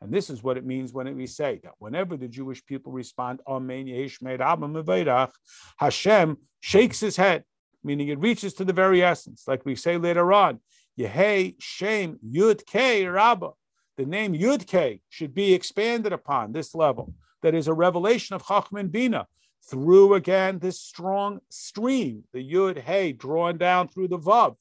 And 0.00 0.12
this 0.12 0.30
is 0.30 0.42
what 0.42 0.56
it 0.56 0.64
means 0.64 0.92
when 0.92 1.14
we 1.16 1.26
say 1.26 1.60
that 1.64 1.72
whenever 1.78 2.16
the 2.16 2.28
Jewish 2.28 2.64
people 2.64 2.92
respond, 2.92 3.40
Amen, 3.46 3.86
Mivairach, 3.86 5.30
Hashem 5.78 6.36
shakes 6.60 7.00
his 7.00 7.16
head, 7.16 7.44
meaning 7.82 8.08
it 8.08 8.20
reaches 8.20 8.54
to 8.54 8.64
the 8.64 8.72
very 8.72 9.02
essence. 9.02 9.44
Like 9.48 9.64
we 9.64 9.74
say 9.74 9.96
later 9.96 10.32
on, 10.32 10.60
Yehei 10.98 11.54
Shem 11.58 12.18
Yud 12.26 12.66
K 12.66 13.06
Rabba. 13.06 13.50
The 13.96 14.06
name 14.06 14.34
Yud 14.34 14.66
K 14.66 15.00
should 15.08 15.34
be 15.34 15.54
expanded 15.54 16.12
upon 16.12 16.52
this 16.52 16.74
level. 16.74 17.14
That 17.42 17.54
is 17.54 17.68
a 17.68 17.72
revelation 17.72 18.34
of 18.34 18.46
Chachman 18.46 18.88
Bina 18.88 19.26
through 19.66 20.14
again 20.14 20.58
this 20.58 20.80
strong 20.80 21.40
stream, 21.50 22.24
the 22.32 22.52
Yud 22.52 22.78
Hey 22.78 23.12
drawn 23.12 23.58
down 23.58 23.88
through 23.88 24.08
the 24.08 24.18
Vav. 24.18 24.56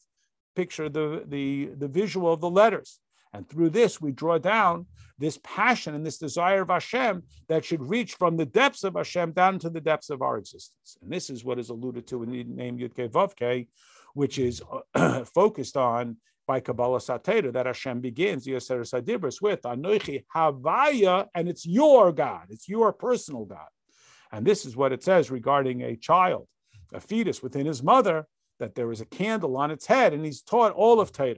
Picture 0.55 0.89
the, 0.89 1.23
the, 1.27 1.69
the 1.77 1.87
visual 1.87 2.31
of 2.33 2.41
the 2.41 2.49
letters. 2.49 2.99
And 3.33 3.47
through 3.47 3.69
this, 3.69 4.01
we 4.01 4.11
draw 4.11 4.37
down 4.37 4.87
this 5.19 5.39
passion 5.43 5.95
and 5.95 6.05
this 6.05 6.17
desire 6.17 6.61
of 6.61 6.69
Hashem 6.69 7.23
that 7.49 7.65
should 7.65 7.87
reach 7.87 8.15
from 8.15 8.37
the 8.37 8.45
depths 8.45 8.83
of 8.83 8.95
Hashem 8.95 9.33
down 9.33 9.59
to 9.59 9.69
the 9.69 9.81
depths 9.81 10.09
of 10.09 10.21
our 10.21 10.37
existence. 10.37 10.97
And 11.01 11.11
this 11.11 11.29
is 11.29 11.43
what 11.43 11.59
is 11.59 11.69
alluded 11.69 12.07
to 12.07 12.23
in 12.23 12.31
the 12.31 12.43
name 12.43 12.77
Yud 12.77 12.93
Ke 12.93 13.11
Vav 13.11 13.35
Ke, 13.35 13.67
which 14.13 14.39
is 14.39 14.61
focused 15.33 15.77
on 15.77 16.17
by 16.47 16.61
Kabbalah 16.61 16.99
Satera 16.99 17.51
that 17.51 17.65
Hashem 17.65 17.99
begins 17.99 18.47
Yoser 18.47 18.81
Sadibris 18.81 19.41
with 19.41 19.63
Anoichi 19.63 20.23
Havaya, 20.33 21.27
and 21.35 21.49
it's 21.49 21.65
your 21.65 22.11
God, 22.13 22.47
it's 22.49 22.69
your 22.69 22.93
personal 22.93 23.45
God. 23.45 23.67
And 24.31 24.45
this 24.45 24.65
is 24.65 24.75
what 24.75 24.91
it 24.91 25.03
says 25.03 25.31
regarding 25.31 25.81
a 25.81 25.95
child, 25.95 26.47
a 26.93 26.99
fetus 26.99 27.41
within 27.41 27.65
his 27.65 27.83
mother, 27.83 28.27
that 28.59 28.75
there 28.75 28.91
is 28.91 29.01
a 29.01 29.05
candle 29.05 29.57
on 29.57 29.71
its 29.71 29.85
head, 29.85 30.13
and 30.13 30.25
he's 30.25 30.41
taught 30.41 30.73
all 30.73 30.99
of 30.99 31.11
Torah. 31.11 31.35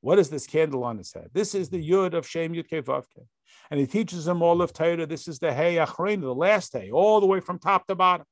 What 0.00 0.18
is 0.18 0.30
this 0.30 0.46
candle 0.46 0.84
on 0.84 0.98
his 0.98 1.12
head? 1.12 1.30
This 1.32 1.54
is 1.54 1.70
the 1.70 1.90
Yud 1.90 2.14
of 2.14 2.26
Shem 2.26 2.52
Yud 2.52 2.68
Kevavke. 2.68 3.26
And 3.70 3.80
he 3.80 3.86
teaches 3.86 4.28
him 4.28 4.42
all 4.42 4.62
of 4.62 4.72
Torah. 4.72 5.06
This 5.06 5.26
is 5.26 5.38
the 5.38 5.52
Hey 5.52 5.76
Achrein, 5.76 6.20
the 6.20 6.34
last 6.34 6.72
Hey, 6.72 6.90
all 6.90 7.20
the 7.20 7.26
way 7.26 7.40
from 7.40 7.58
top 7.58 7.86
to 7.86 7.94
bottom, 7.94 8.26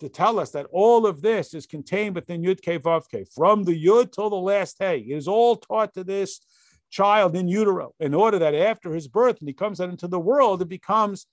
to 0.00 0.08
tell 0.08 0.38
us 0.38 0.50
that 0.50 0.66
all 0.72 1.06
of 1.06 1.22
this 1.22 1.54
is 1.54 1.66
contained 1.66 2.14
within 2.14 2.42
Yud 2.42 2.60
Kevavke, 2.60 3.26
from 3.34 3.64
the 3.64 3.84
Yud 3.84 4.12
till 4.12 4.30
the 4.30 4.36
last 4.36 4.76
Hey. 4.78 4.98
It 4.98 5.16
is 5.16 5.28
all 5.28 5.56
taught 5.56 5.94
to 5.94 6.04
this 6.04 6.40
child 6.90 7.34
in 7.34 7.48
utero, 7.48 7.94
in 7.98 8.14
order 8.14 8.38
that 8.38 8.54
after 8.54 8.92
his 8.92 9.08
birth, 9.08 9.38
and 9.40 9.48
he 9.48 9.54
comes 9.54 9.80
out 9.80 9.90
into 9.90 10.08
the 10.08 10.20
world, 10.20 10.62
it 10.62 10.68
becomes 10.68 11.26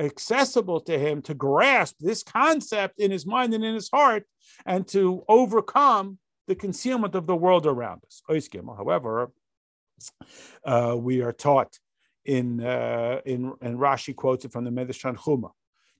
accessible 0.00 0.80
to 0.80 0.98
him 0.98 1.22
to 1.22 1.34
grasp 1.34 1.96
this 2.00 2.22
concept 2.22 2.98
in 2.98 3.10
his 3.10 3.26
mind 3.26 3.54
and 3.54 3.64
in 3.64 3.74
his 3.74 3.90
heart 3.90 4.24
and 4.66 4.86
to 4.88 5.24
overcome 5.28 6.18
the 6.48 6.54
concealment 6.54 7.14
of 7.14 7.26
the 7.26 7.36
world 7.36 7.66
around 7.66 8.00
us. 8.06 8.22
However, 8.76 9.30
uh, 10.64 10.96
we 10.98 11.22
are 11.22 11.32
taught 11.32 11.78
in, 12.24 12.64
uh, 12.64 13.20
in, 13.24 13.52
and 13.60 13.78
Rashi 13.78 14.14
quotes 14.16 14.44
it 14.44 14.52
from 14.52 14.64
the 14.64 14.70
Medrash 14.70 15.02
Tanchuma 15.02 15.50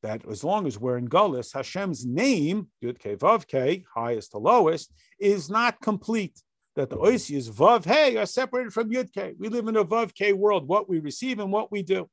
that 0.03 0.27
as 0.29 0.43
long 0.43 0.67
as 0.67 0.79
we're 0.79 0.97
in 0.97 1.09
Gullus, 1.09 1.53
Hashem's 1.53 2.07
name, 2.07 2.69
Yud 2.83 2.99
Ke 2.99 3.19
Vav 3.19 3.47
Ke, 3.47 3.85
highest 3.95 4.33
to 4.33 4.39
lowest, 4.39 4.93
is 5.19 5.51
not 5.51 5.81
complete. 5.81 6.41
That 6.77 6.89
the 6.89 6.97
Oisias 6.97 7.51
Vav 7.51 7.85
He 7.85 8.17
are 8.17 8.27
separated 8.27 8.73
from 8.73 8.91
Yud 8.91 9.11
Ke. 9.13 9.35
We 9.39 9.49
live 9.49 9.69
in 9.69 9.77
a 9.77 9.85
Vav 9.85 10.13
Ke 10.15 10.35
world, 10.35 10.69
what 10.69 10.89
we 10.89 11.01
receive 11.01 11.39
and 11.39 11.53
what 11.53 11.71
we 11.71 11.83
do. 11.83 12.09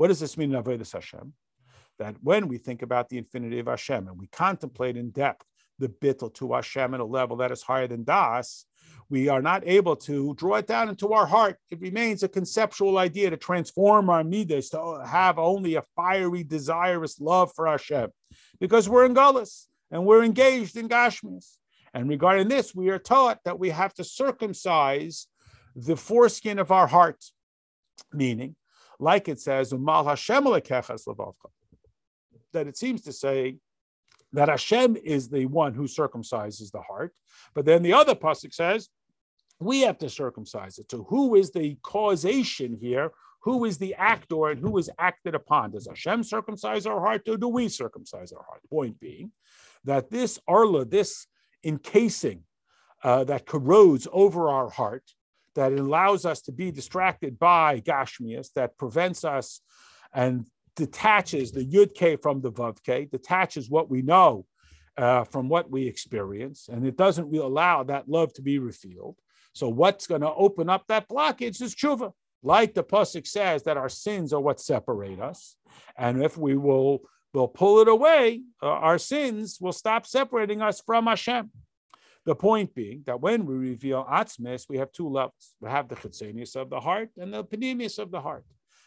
What 0.00 0.08
does 0.08 0.18
this 0.20 0.38
mean 0.38 0.54
in 0.54 0.62
Avodah 0.62 0.90
Hashem? 0.90 1.34
That 1.98 2.16
when 2.22 2.48
we 2.48 2.56
think 2.56 2.80
about 2.80 3.10
the 3.10 3.18
infinity 3.18 3.58
of 3.58 3.66
Hashem 3.66 4.08
and 4.08 4.18
we 4.18 4.28
contemplate 4.28 4.96
in 4.96 5.10
depth 5.10 5.44
the 5.78 5.90
bittel 5.90 6.32
to 6.36 6.54
Hashem 6.54 6.94
at 6.94 7.00
a 7.00 7.04
level 7.04 7.36
that 7.36 7.52
is 7.52 7.60
higher 7.60 7.86
than 7.86 8.04
Das, 8.04 8.64
we 9.10 9.28
are 9.28 9.42
not 9.42 9.62
able 9.66 9.96
to 9.96 10.32
draw 10.36 10.54
it 10.54 10.66
down 10.66 10.88
into 10.88 11.12
our 11.12 11.26
heart. 11.26 11.58
It 11.70 11.82
remains 11.82 12.22
a 12.22 12.28
conceptual 12.28 12.96
idea 12.96 13.28
to 13.28 13.36
transform 13.36 14.08
our 14.08 14.24
midas, 14.24 14.70
to 14.70 15.02
have 15.06 15.38
only 15.38 15.74
a 15.74 15.84
fiery, 15.94 16.44
desirous 16.44 17.20
love 17.20 17.52
for 17.54 17.66
Hashem, 17.66 18.08
because 18.58 18.88
we're 18.88 19.04
in 19.04 19.14
Gullus 19.14 19.66
and 19.90 20.06
we're 20.06 20.24
engaged 20.24 20.78
in 20.78 20.88
Gashmis. 20.88 21.58
And 21.92 22.08
regarding 22.08 22.48
this, 22.48 22.74
we 22.74 22.88
are 22.88 22.98
taught 22.98 23.40
that 23.44 23.58
we 23.58 23.68
have 23.68 23.92
to 23.96 24.04
circumcise 24.04 25.26
the 25.76 25.94
foreskin 25.94 26.58
of 26.58 26.72
our 26.72 26.86
heart, 26.86 27.22
meaning 28.14 28.56
like 29.00 29.28
it 29.28 29.40
says, 29.40 29.72
Umal 29.72 30.04
Hashem 30.06 30.44
that 32.52 32.66
it 32.66 32.76
seems 32.76 33.02
to 33.02 33.12
say 33.12 33.56
that 34.32 34.48
Hashem 34.48 34.96
is 34.96 35.28
the 35.28 35.46
one 35.46 35.74
who 35.74 35.84
circumcises 35.84 36.70
the 36.70 36.82
heart. 36.82 37.12
But 37.54 37.64
then 37.64 37.82
the 37.82 37.94
other 37.94 38.14
pasuk 38.14 38.52
says, 38.54 38.88
we 39.58 39.80
have 39.82 39.98
to 39.98 40.08
circumcise 40.08 40.78
it. 40.78 40.90
So 40.90 41.04
who 41.08 41.34
is 41.34 41.50
the 41.50 41.76
causation 41.82 42.76
here? 42.80 43.10
Who 43.42 43.64
is 43.64 43.78
the 43.78 43.94
actor 43.94 44.48
and 44.48 44.60
who 44.60 44.78
is 44.78 44.90
acted 44.98 45.34
upon? 45.34 45.72
Does 45.72 45.86
Hashem 45.86 46.24
circumcise 46.24 46.86
our 46.86 47.00
heart 47.00 47.28
or 47.28 47.36
do 47.36 47.48
we 47.48 47.68
circumcise 47.68 48.32
our 48.32 48.42
heart? 48.42 48.60
Point 48.68 49.00
being 49.00 49.32
that 49.84 50.10
this 50.10 50.38
arla, 50.46 50.84
this 50.84 51.26
encasing 51.64 52.44
uh, 53.02 53.24
that 53.24 53.46
corrodes 53.46 54.06
over 54.12 54.48
our 54.48 54.68
heart, 54.68 55.04
that 55.54 55.72
allows 55.72 56.24
us 56.24 56.42
to 56.42 56.52
be 56.52 56.70
distracted 56.70 57.38
by 57.38 57.80
Gashmias, 57.80 58.52
that 58.54 58.76
prevents 58.76 59.24
us 59.24 59.60
and 60.12 60.46
detaches 60.76 61.52
the 61.52 61.64
Yud 61.64 62.22
from 62.22 62.40
the 62.40 62.52
Vav 62.52 62.78
detaches 63.10 63.68
what 63.68 63.90
we 63.90 64.02
know 64.02 64.46
uh, 64.96 65.24
from 65.24 65.48
what 65.48 65.70
we 65.70 65.86
experience, 65.86 66.68
and 66.68 66.86
it 66.86 66.96
doesn't 66.96 67.30
really 67.30 67.44
allow 67.44 67.82
that 67.84 68.08
love 68.08 68.32
to 68.34 68.42
be 68.42 68.58
revealed. 68.58 69.16
So, 69.52 69.68
what's 69.68 70.06
going 70.06 70.20
to 70.20 70.32
open 70.32 70.68
up 70.68 70.86
that 70.88 71.08
blockage 71.08 71.60
is 71.62 71.74
tshuva. 71.74 72.12
Like 72.42 72.74
the 72.74 72.84
pasuk 72.84 73.26
says, 73.26 73.64
that 73.64 73.76
our 73.76 73.88
sins 73.88 74.32
are 74.32 74.40
what 74.40 74.60
separate 74.60 75.20
us, 75.20 75.56
and 75.96 76.22
if 76.22 76.36
we 76.36 76.56
will 76.56 77.02
will 77.32 77.48
pull 77.48 77.80
it 77.80 77.88
away, 77.88 78.42
uh, 78.62 78.66
our 78.66 78.98
sins 78.98 79.58
will 79.60 79.72
stop 79.72 80.06
separating 80.06 80.62
us 80.62 80.80
from 80.84 81.06
Hashem. 81.06 81.50
The 82.26 82.34
point 82.34 82.74
being 82.74 83.02
that 83.06 83.20
when 83.20 83.46
we 83.46 83.54
reveal 83.54 84.04
Atzmis, 84.04 84.68
we 84.68 84.78
have 84.78 84.92
two 84.92 85.08
levels. 85.08 85.54
We 85.60 85.70
have 85.70 85.88
the 85.88 85.96
chitzenius 85.96 86.54
of 86.54 86.68
the 86.68 86.80
heart 86.80 87.10
and 87.16 87.32
the 87.32 87.44
panemius 87.44 87.98
of 87.98 88.10
the 88.10 88.20
heart. 88.20 88.44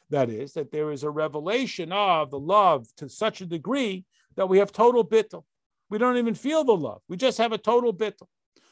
That 0.10 0.30
is, 0.30 0.54
that 0.54 0.72
there 0.72 0.92
is 0.92 1.04
a 1.04 1.10
revelation 1.10 1.92
of 1.92 2.30
the 2.30 2.40
love 2.40 2.88
to 2.98 3.10
such 3.10 3.42
a 3.42 3.46
degree 3.46 4.06
that 4.36 4.48
we 4.48 4.60
have 4.60 4.72
total 4.72 5.04
bittel. 5.04 5.44
We 5.90 5.98
don't 5.98 6.18
even 6.18 6.36
feel 6.36 6.64
the 6.64 6.76
love. 6.76 7.02
We 7.08 7.18
just 7.18 7.40
have 7.40 7.52
a 7.52 7.58
total 7.58 7.94
bittel. 7.94 8.28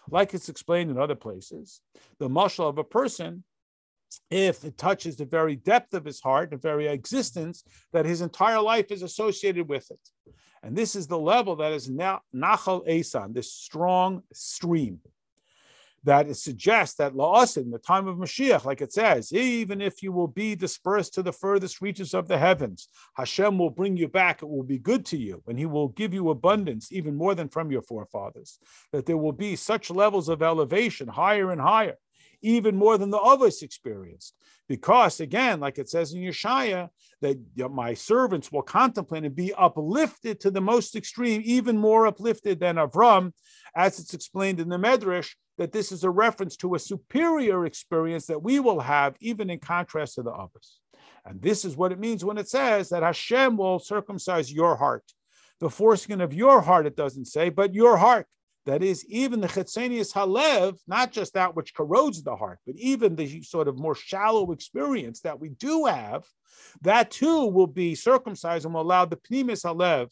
Like 0.09 0.33
it's 0.33 0.49
explained 0.49 0.91
in 0.91 0.97
other 0.97 1.15
places, 1.15 1.81
the 2.19 2.29
muscle 2.29 2.67
of 2.67 2.77
a 2.77 2.83
person, 2.83 3.43
if 4.29 4.63
it 4.63 4.77
touches 4.77 5.15
the 5.15 5.25
very 5.25 5.55
depth 5.55 5.93
of 5.93 6.05
his 6.05 6.19
heart, 6.19 6.51
the 6.51 6.57
very 6.57 6.87
existence, 6.87 7.63
that 7.93 8.05
his 8.05 8.21
entire 8.21 8.61
life 8.61 8.91
is 8.91 9.01
associated 9.01 9.69
with 9.69 9.89
it. 9.91 10.33
And 10.63 10.75
this 10.75 10.95
is 10.95 11.07
the 11.07 11.19
level 11.19 11.55
that 11.57 11.71
is 11.71 11.89
now 11.89 12.21
Nachal 12.35 12.87
Esan, 12.87 13.33
this 13.33 13.51
strong 13.51 14.23
stream 14.33 14.99
that 16.03 16.27
it 16.27 16.35
suggests 16.35 16.95
that 16.95 17.13
La'as 17.13 17.57
in 17.57 17.69
the 17.69 17.77
time 17.77 18.07
of 18.07 18.17
Mashiach, 18.17 18.65
like 18.65 18.81
it 18.81 18.91
says, 18.91 19.31
even 19.31 19.81
if 19.81 20.01
you 20.01 20.11
will 20.11 20.27
be 20.27 20.55
dispersed 20.55 21.13
to 21.13 21.23
the 21.23 21.31
furthest 21.31 21.81
reaches 21.81 22.13
of 22.13 22.27
the 22.27 22.37
heavens, 22.37 22.87
Hashem 23.15 23.57
will 23.57 23.69
bring 23.69 23.97
you 23.97 24.07
back. 24.07 24.41
It 24.41 24.49
will 24.49 24.63
be 24.63 24.79
good 24.79 25.05
to 25.07 25.17
you, 25.17 25.43
and 25.47 25.59
He 25.59 25.65
will 25.65 25.89
give 25.89 26.13
you 26.13 26.29
abundance, 26.29 26.91
even 26.91 27.15
more 27.15 27.35
than 27.35 27.49
from 27.49 27.71
your 27.71 27.83
forefathers. 27.83 28.57
That 28.91 29.05
there 29.05 29.17
will 29.17 29.31
be 29.31 29.55
such 29.55 29.91
levels 29.91 30.27
of 30.27 30.41
elevation, 30.41 31.07
higher 31.07 31.51
and 31.51 31.61
higher, 31.61 31.97
even 32.41 32.75
more 32.75 32.97
than 32.97 33.09
the 33.09 33.19
others 33.19 33.61
experienced. 33.61 34.35
Because 34.67 35.19
again, 35.19 35.59
like 35.59 35.77
it 35.77 35.89
says 35.89 36.13
in 36.13 36.21
Yeshaya, 36.21 36.89
that 37.21 37.37
my 37.71 37.93
servants 37.93 38.51
will 38.51 38.61
contemplate 38.61 39.25
and 39.25 39.35
be 39.35 39.53
uplifted 39.53 40.39
to 40.39 40.51
the 40.51 40.61
most 40.61 40.95
extreme, 40.95 41.41
even 41.43 41.77
more 41.77 42.07
uplifted 42.07 42.59
than 42.59 42.77
Avram, 42.77 43.33
as 43.75 43.99
it's 43.99 44.13
explained 44.13 44.59
in 44.59 44.69
the 44.69 44.77
Medrash, 44.77 45.33
that 45.57 45.71
this 45.71 45.91
is 45.91 46.03
a 46.03 46.09
reference 46.09 46.55
to 46.57 46.75
a 46.75 46.79
superior 46.79 47.65
experience 47.65 48.25
that 48.27 48.41
we 48.41 48.59
will 48.59 48.79
have, 48.79 49.15
even 49.19 49.49
in 49.49 49.59
contrast 49.59 50.15
to 50.15 50.23
the 50.23 50.31
others. 50.31 50.79
And 51.25 51.41
this 51.41 51.65
is 51.65 51.75
what 51.75 51.91
it 51.91 51.99
means 51.99 52.25
when 52.25 52.37
it 52.37 52.49
says 52.49 52.89
that 52.89 53.03
Hashem 53.03 53.57
will 53.57 53.77
circumcise 53.77 54.51
your 54.51 54.77
heart. 54.77 55.03
The 55.59 55.69
foreskin 55.69 56.21
of 56.21 56.33
your 56.33 56.61
heart, 56.61 56.87
it 56.87 56.95
doesn't 56.95 57.25
say, 57.25 57.49
but 57.49 57.75
your 57.75 57.97
heart. 57.97 58.25
That 58.65 58.83
is, 58.83 59.03
even 59.05 59.41
the 59.41 59.47
chetzenius 59.47 60.13
halev, 60.13 60.77
not 60.87 61.11
just 61.11 61.33
that 61.33 61.55
which 61.55 61.73
corrodes 61.73 62.21
the 62.21 62.35
heart, 62.35 62.59
but 62.65 62.75
even 62.75 63.15
the 63.15 63.41
sort 63.41 63.67
of 63.67 63.79
more 63.79 63.95
shallow 63.95 64.51
experience 64.51 65.21
that 65.21 65.39
we 65.39 65.49
do 65.49 65.85
have, 65.85 66.23
that 66.81 67.09
too 67.09 67.47
will 67.47 67.67
be 67.67 67.95
circumcised 67.95 68.65
and 68.65 68.73
will 68.73 68.81
allow 68.81 69.05
the 69.05 69.17
pnimis 69.17 69.63
halev, 69.63 70.09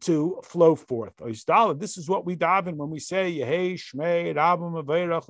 to 0.00 0.40
flow 0.44 0.74
forth. 0.74 1.12
This 1.18 1.98
is 1.98 2.08
what 2.08 2.24
we 2.24 2.36
daven 2.36 2.76
when 2.76 2.90
we 2.90 3.00
say 3.00 3.36
Yehei 3.36 3.74
Shmei 3.74 4.34
Averach 4.34 5.26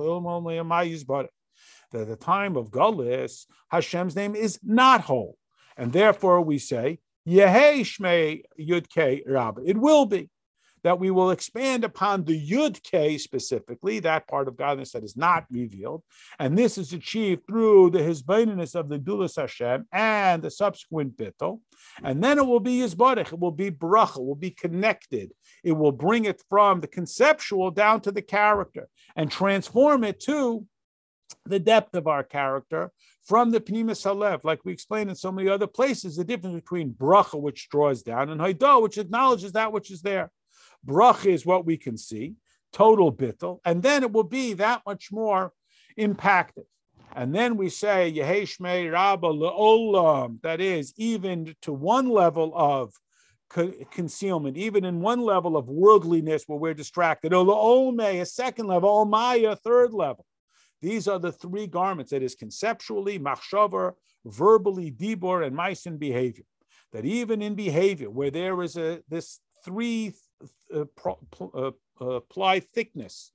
That 1.93 2.01
at 2.03 2.09
the 2.09 2.17
time 2.17 2.57
of 2.57 2.71
Gullus, 2.71 3.47
Hashem's 3.73 4.17
name 4.17 4.35
is 4.35 4.59
not 4.63 5.03
whole, 5.03 5.37
and 5.77 5.93
therefore 5.93 6.43
we 6.43 6.59
say 6.59 6.99
Yehei 7.27 7.81
Shmei 7.81 8.43
Yud 8.59 9.23
Rabbi. 9.27 9.63
It 9.65 9.79
will 9.79 10.07
be 10.07 10.29
that 10.82 10.99
we 10.99 11.11
will 11.11 11.30
expand 11.30 11.85
upon 11.85 12.25
the 12.25 12.50
Yud 12.50 12.82
K 12.82 13.18
specifically, 13.18 14.00
that 14.00 14.28
part 14.28 14.49
of 14.49 14.56
godliness 14.56 14.92
that 14.92 15.04
is 15.04 15.16
not 15.16 15.44
revealed. 15.50 16.02
And 16.38 16.56
this 16.56 16.78
is 16.78 16.92
achieved 16.92 17.47
through 17.47 17.90
the 17.90 18.00
Hizbaininess 18.00 18.75
of 18.75 18.88
the 18.88 18.99
Dulas 18.99 19.37
Hashem 19.37 19.87
and 19.92 20.42
the 20.42 20.50
subsequent 20.50 21.16
Bittel. 21.16 21.61
And 22.02 22.23
then 22.23 22.38
it 22.38 22.47
will 22.47 22.61
be 22.61 22.80
Yizbarech, 22.80 23.32
it 23.32 23.38
will 23.38 23.52
be 23.52 23.70
Barach, 23.70 24.16
it 24.16 24.25
will 24.25 24.35
be 24.35 24.50
connected. 24.50 25.32
It 25.64 25.73
will 25.73 25.92
bring 25.92 26.25
it 26.25 26.42
from 26.49 26.80
the 26.80 26.87
conceptual 26.87 27.70
down 27.70 28.00
to 28.02 28.12
the 28.12 28.23
character 28.23 28.88
and 29.16 29.30
transform 29.30 30.04
it 30.04 30.20
to 30.20 30.66
the 31.44 31.58
depth 31.58 31.94
of 31.94 32.06
our 32.06 32.23
character 32.23 32.90
from 33.25 33.50
the 33.50 33.61
Pnimis 33.61 34.06
Halev, 34.06 34.42
like 34.44 34.64
we 34.64 34.73
explained 34.73 35.11
in 35.11 35.16
so 35.16 35.30
many 35.30 35.50
other 35.50 35.66
places, 35.66 36.16
the 36.16 36.25
difference 36.25 36.54
between 36.54 36.94
bracha, 36.94 37.38
which 37.38 37.68
draws 37.68 38.02
down, 38.02 38.30
and 38.30 38.40
haidah, 38.40 38.82
which 38.82 38.97
acknowledges 38.97 39.52
that 39.52 39.70
which 39.70 39.90
is 39.90 40.00
there. 40.00 40.30
Bracha 40.88 41.26
is 41.26 41.45
what 41.45 41.66
we 41.66 41.76
can 41.76 41.97
see, 41.99 42.35
total 42.73 43.12
bittel, 43.12 43.61
and 43.64 43.83
then 43.83 44.02
it 44.02 44.12
will 44.12 44.25
be 44.25 44.54
that 44.54 44.83
much 44.87 45.12
more 45.12 45.52
impacted. 45.97 46.64
And 47.14 47.35
then 47.35 47.57
we 47.57 47.68
say 47.68 48.12
Yeheshmei 48.12 48.92
Rabba 48.92 49.28
Le'olam, 49.28 50.40
that 50.42 50.61
is, 50.61 50.95
even 50.97 51.54
to 51.62 51.73
one 51.73 52.09
level 52.09 52.52
of 52.54 52.95
concealment, 53.90 54.57
even 54.57 54.85
in 54.85 55.00
one 55.00 55.21
level 55.21 55.57
of 55.57 55.68
worldliness 55.68 56.45
where 56.47 56.59
we're 56.59 56.75
distracted. 56.75 57.33
Oh, 57.33 57.47
Olme, 57.47 58.21
a 58.21 58.26
second 58.26 58.66
level, 58.66 58.90
Olmaya, 58.90 59.52
a 59.52 59.57
third 59.57 59.92
level. 59.92 60.26
These 60.83 61.09
are 61.09 61.18
the 61.18 61.33
three 61.33 61.66
garments 61.66 62.11
that 62.12 62.23
is 62.23 62.35
conceptually, 62.35 63.18
machshavar, 63.18 63.95
verbally, 64.25 64.92
dibor, 64.92 65.47
and 65.47 65.57
meisin 65.57 65.99
behavior. 65.99 66.45
That 66.92 67.04
even 67.04 67.42
in 67.42 67.54
behavior, 67.54 68.11
where 68.11 68.30
there 68.30 68.62
is 68.62 68.76
a 68.76 69.02
this 69.09 69.40
three 69.64 70.14
uh, 70.75 70.85
uh, 71.40 71.71
uh, 72.00 72.21
ply 72.30 72.61
thickness 72.61 73.33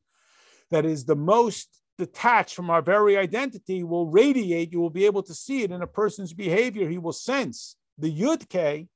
that 0.71 0.85
is 0.85 1.05
the 1.05 1.15
most 1.15 1.69
detached 1.97 2.55
from 2.55 2.69
our 2.69 2.81
very 2.81 3.17
identity 3.17 3.83
will 3.83 4.07
radiate. 4.07 4.71
You 4.71 4.79
will 4.79 4.89
be 4.89 5.05
able 5.05 5.23
to 5.23 5.33
see 5.33 5.63
it 5.63 5.71
in 5.71 5.81
a 5.81 5.87
person's 5.87 6.33
behavior. 6.33 6.89
He 6.89 6.97
will 6.97 7.13
sense 7.13 7.75
the 7.97 8.11
Yud 8.11 8.49
K 8.49 8.87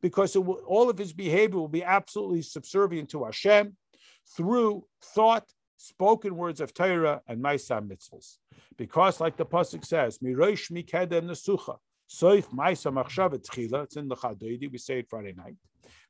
because 0.00 0.36
will, 0.36 0.60
all 0.66 0.90
of 0.90 0.98
his 0.98 1.12
behavior 1.12 1.58
will 1.58 1.68
be 1.68 1.84
absolutely 1.84 2.42
subservient 2.42 3.10
to 3.10 3.24
Hashem 3.24 3.76
through 4.36 4.84
thought, 5.02 5.46
spoken 5.76 6.36
words 6.36 6.60
of 6.60 6.74
Torah, 6.74 7.22
and 7.26 7.42
Maisa 7.42 7.80
mitzvahs. 7.80 8.38
Because, 8.76 9.20
like 9.20 9.36
the 9.36 9.46
Pasuk 9.46 9.84
says, 9.84 10.18
Mirosh 10.18 10.70
Mikedem 10.70 11.24
Nesucha, 11.24 11.76
Soif 12.10 12.46
Maisa 12.52 12.92
Machshavet 12.92 13.46
Tchila, 13.46 13.84
it's 13.84 13.96
in 13.96 14.08
the 14.08 14.16
Chadoidi, 14.16 14.70
we 14.70 14.78
say 14.78 14.98
it 15.00 15.08
Friday 15.08 15.32
night 15.32 15.56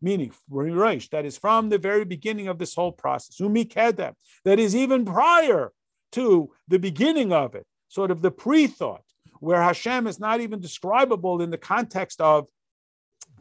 meaning 0.01 0.33
that 0.49 1.23
is 1.25 1.39
from 1.39 1.69
the 1.69 1.79
very 1.79 2.05
beginning 2.05 2.49
of 2.49 2.59
this 2.59 2.75
whole 2.75 2.93
process, 2.93 3.39
umikeda, 3.41 4.15
that 4.45 4.59
is 4.59 4.75
even 4.75 5.05
prior 5.05 5.73
to 6.13 6.51
the 6.69 6.79
beginning 6.79 7.33
of 7.33 7.55
it, 7.55 7.67
sort 7.89 8.11
of 8.11 8.23
the 8.23 8.31
pre-thought, 8.31 9.05
where 9.41 9.63
Hashem 9.63 10.07
is 10.07 10.21
not 10.21 10.41
even 10.41 10.61
describable 10.61 11.41
in 11.41 11.51
the 11.51 11.59
context 11.59 12.21
of 12.21 12.47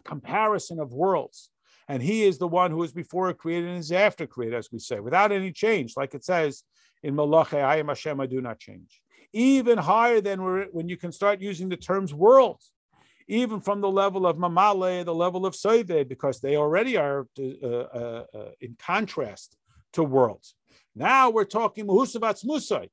comparison 0.04 0.80
of 0.80 0.94
worlds. 0.94 1.50
And 1.88 2.02
he 2.02 2.24
is 2.24 2.38
the 2.38 2.48
one 2.48 2.72
who 2.72 2.82
is 2.84 2.94
before 2.94 3.34
created 3.34 3.70
and 3.70 3.80
is 3.80 3.92
after 3.92 4.26
created, 4.26 4.58
as 4.58 4.72
we 4.72 4.80
say, 4.80 5.00
without 5.00 5.32
any 5.32 5.52
change, 5.52 5.98
like 5.98 6.14
it 6.14 6.24
says 6.24 6.64
in 7.04 7.16
Malachi, 7.16 7.58
I 7.58 7.78
am 7.78 7.88
Hashem, 7.88 8.20
I 8.20 8.28
do 8.28 8.42
not 8.42 8.60
change. 8.60 9.02
Even 9.34 9.78
higher 9.78 10.22
than 10.22 10.40
when 10.72 10.90
you 10.90 10.98
can 10.98 11.12
start 11.12 11.42
using 11.42 11.70
the 11.70 11.78
terms 11.78 12.14
worlds 12.14 12.72
even 13.32 13.62
from 13.62 13.80
the 13.80 13.90
level 13.90 14.28
of 14.28 14.36
Mamale, 14.36 15.06
the 15.06 15.16
level 15.16 15.46
of 15.46 15.54
Soive, 15.54 16.06
because 16.06 16.42
they 16.42 16.58
already 16.58 16.98
are 16.98 17.28
uh, 17.40 17.66
uh, 17.66 18.26
uh, 18.36 18.52
in 18.60 18.76
contrast 18.78 19.56
to 19.94 20.04
worlds. 20.04 20.54
Now 20.96 21.30
we're 21.30 21.46
talking 21.46 21.88
Muhusavatz 21.88 22.46
Musai, 22.46 22.90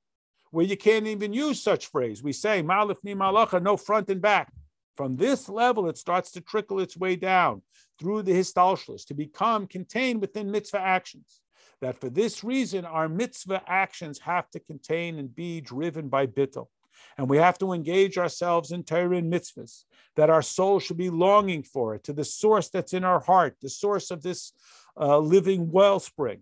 where 0.52 0.64
you 0.64 0.76
can't 0.76 1.08
even 1.08 1.32
use 1.32 1.60
such 1.60 1.86
phrase. 1.86 2.22
We 2.22 2.32
say 2.32 2.62
Malif 2.62 2.98
ni 3.02 3.16
malacha, 3.16 3.60
no 3.60 3.76
front 3.76 4.10
and 4.10 4.22
back. 4.22 4.52
From 4.96 5.16
this 5.16 5.48
level, 5.48 5.88
it 5.88 5.98
starts 5.98 6.30
to 6.32 6.40
trickle 6.40 6.78
its 6.78 6.96
way 6.96 7.16
down 7.16 7.62
through 7.98 8.22
the 8.22 8.32
histalshlus 8.32 9.04
to 9.06 9.14
become 9.14 9.66
contained 9.66 10.20
within 10.20 10.52
mitzvah 10.52 10.80
actions. 10.80 11.40
That 11.80 12.00
for 12.00 12.10
this 12.10 12.44
reason, 12.44 12.84
our 12.84 13.08
mitzvah 13.08 13.62
actions 13.66 14.20
have 14.20 14.48
to 14.50 14.60
contain 14.60 15.18
and 15.18 15.34
be 15.34 15.60
driven 15.60 16.08
by 16.08 16.28
bittel. 16.28 16.68
And 17.16 17.28
we 17.28 17.38
have 17.38 17.58
to 17.58 17.72
engage 17.72 18.18
ourselves 18.18 18.72
in 18.72 18.84
Torah 18.84 19.16
and 19.16 19.32
mitzvahs, 19.32 19.84
that 20.16 20.30
our 20.30 20.42
soul 20.42 20.80
should 20.80 20.96
be 20.96 21.10
longing 21.10 21.62
for 21.62 21.94
it, 21.94 22.04
to 22.04 22.12
the 22.12 22.24
source 22.24 22.68
that's 22.68 22.92
in 22.92 23.04
our 23.04 23.20
heart, 23.20 23.56
the 23.60 23.68
source 23.68 24.10
of 24.10 24.22
this 24.22 24.52
uh, 24.98 25.18
living 25.18 25.70
wellspring, 25.70 26.40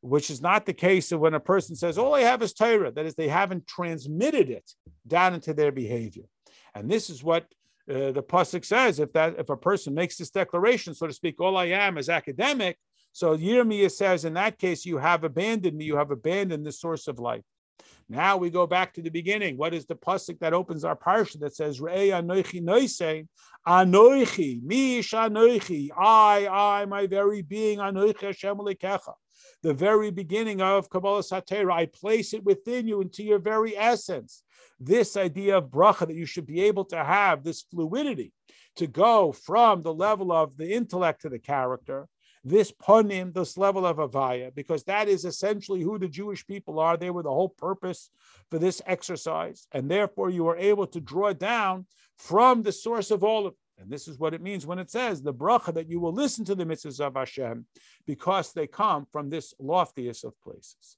which 0.00 0.30
is 0.30 0.40
not 0.40 0.66
the 0.66 0.72
case 0.72 1.12
of 1.12 1.20
when 1.20 1.34
a 1.34 1.40
person 1.40 1.76
says, 1.76 1.98
All 1.98 2.14
I 2.14 2.22
have 2.22 2.42
is 2.42 2.52
Torah. 2.52 2.90
That 2.90 3.06
is, 3.06 3.14
they 3.14 3.28
haven't 3.28 3.66
transmitted 3.66 4.50
it 4.50 4.70
down 5.06 5.34
into 5.34 5.54
their 5.54 5.72
behavior. 5.72 6.24
And 6.74 6.90
this 6.90 7.10
is 7.10 7.22
what 7.22 7.44
uh, 7.90 8.12
the 8.12 8.22
Pasuk 8.22 8.64
says 8.64 9.00
if 9.00 9.12
that 9.14 9.36
if 9.38 9.50
a 9.50 9.56
person 9.56 9.94
makes 9.94 10.16
this 10.16 10.30
declaration, 10.30 10.94
so 10.94 11.06
to 11.06 11.12
speak, 11.12 11.40
all 11.40 11.56
I 11.56 11.66
am 11.66 11.98
is 11.98 12.08
academic. 12.08 12.78
So 13.12 13.36
Yirmiyah 13.36 13.90
says, 13.90 14.24
in 14.24 14.34
that 14.34 14.58
case, 14.58 14.86
you 14.86 14.98
have 14.98 15.24
abandoned 15.24 15.76
me, 15.76 15.84
you 15.84 15.96
have 15.96 16.12
abandoned 16.12 16.64
the 16.64 16.72
source 16.72 17.08
of 17.08 17.18
life. 17.18 17.42
Now 18.08 18.36
we 18.36 18.50
go 18.50 18.66
back 18.66 18.94
to 18.94 19.02
the 19.02 19.10
beginning. 19.10 19.56
What 19.56 19.74
is 19.74 19.86
the 19.86 19.94
pasuk 19.94 20.38
that 20.40 20.52
opens 20.52 20.84
our 20.84 20.96
parsha 20.96 21.38
that 21.40 21.54
says 21.54 21.80
Re'ei 21.80 22.08
anoichi 22.10 22.62
noise 22.62 23.26
anoichi 23.66 24.62
mish 24.62 25.12
anoichi 25.12 25.90
I 25.96 26.48
I 26.50 26.86
my 26.86 27.06
very 27.06 27.42
being 27.42 27.78
anoichi 27.78 28.22
Hashem 28.22 28.58
lekecha. 28.58 29.14
The 29.62 29.74
very 29.74 30.10
beginning 30.10 30.62
of 30.62 30.88
Kabbalah 30.88 31.20
Satera, 31.20 31.72
I 31.72 31.86
place 31.86 32.32
it 32.32 32.44
within 32.44 32.88
you 32.88 33.00
into 33.02 33.22
your 33.22 33.38
very 33.38 33.76
essence. 33.76 34.42
This 34.78 35.16
idea 35.16 35.58
of 35.58 35.70
bracha 35.70 36.06
that 36.06 36.16
you 36.16 36.24
should 36.24 36.46
be 36.46 36.62
able 36.62 36.86
to 36.86 37.04
have 37.04 37.44
this 37.44 37.62
fluidity 37.62 38.32
to 38.76 38.86
go 38.86 39.32
from 39.32 39.82
the 39.82 39.92
level 39.92 40.32
of 40.32 40.56
the 40.56 40.72
intellect 40.72 41.22
to 41.22 41.28
the 41.28 41.38
character, 41.38 42.08
this 42.42 42.72
ponim, 42.72 43.34
this 43.34 43.58
level 43.58 43.84
of 43.84 43.98
avaya, 43.98 44.54
because 44.54 44.84
that 44.84 45.08
is 45.08 45.24
essentially 45.24 45.82
who 45.82 45.98
the 45.98 46.08
Jewish 46.08 46.46
people 46.46 46.78
are. 46.78 46.96
They 46.96 47.10
were 47.10 47.22
the 47.22 47.30
whole 47.30 47.50
purpose 47.50 48.10
for 48.50 48.58
this 48.58 48.80
exercise. 48.86 49.66
And 49.72 49.90
therefore, 49.90 50.30
you 50.30 50.46
are 50.48 50.56
able 50.56 50.86
to 50.88 51.00
draw 51.00 51.32
down 51.32 51.86
from 52.16 52.62
the 52.62 52.72
source 52.72 53.10
of 53.10 53.22
all 53.22 53.46
of 53.46 53.52
it. 53.52 53.82
And 53.82 53.90
this 53.90 54.08
is 54.08 54.18
what 54.18 54.34
it 54.34 54.42
means 54.42 54.66
when 54.66 54.78
it 54.78 54.90
says 54.90 55.22
the 55.22 55.32
bracha 55.32 55.72
that 55.74 55.88
you 55.88 56.00
will 56.00 56.12
listen 56.12 56.44
to 56.46 56.54
the 56.54 56.66
mitzvahs 56.66 57.00
of 57.00 57.14
Hashem 57.14 57.66
because 58.06 58.52
they 58.52 58.66
come 58.66 59.06
from 59.10 59.30
this 59.30 59.54
loftiest 59.58 60.24
of 60.24 60.38
places. 60.42 60.96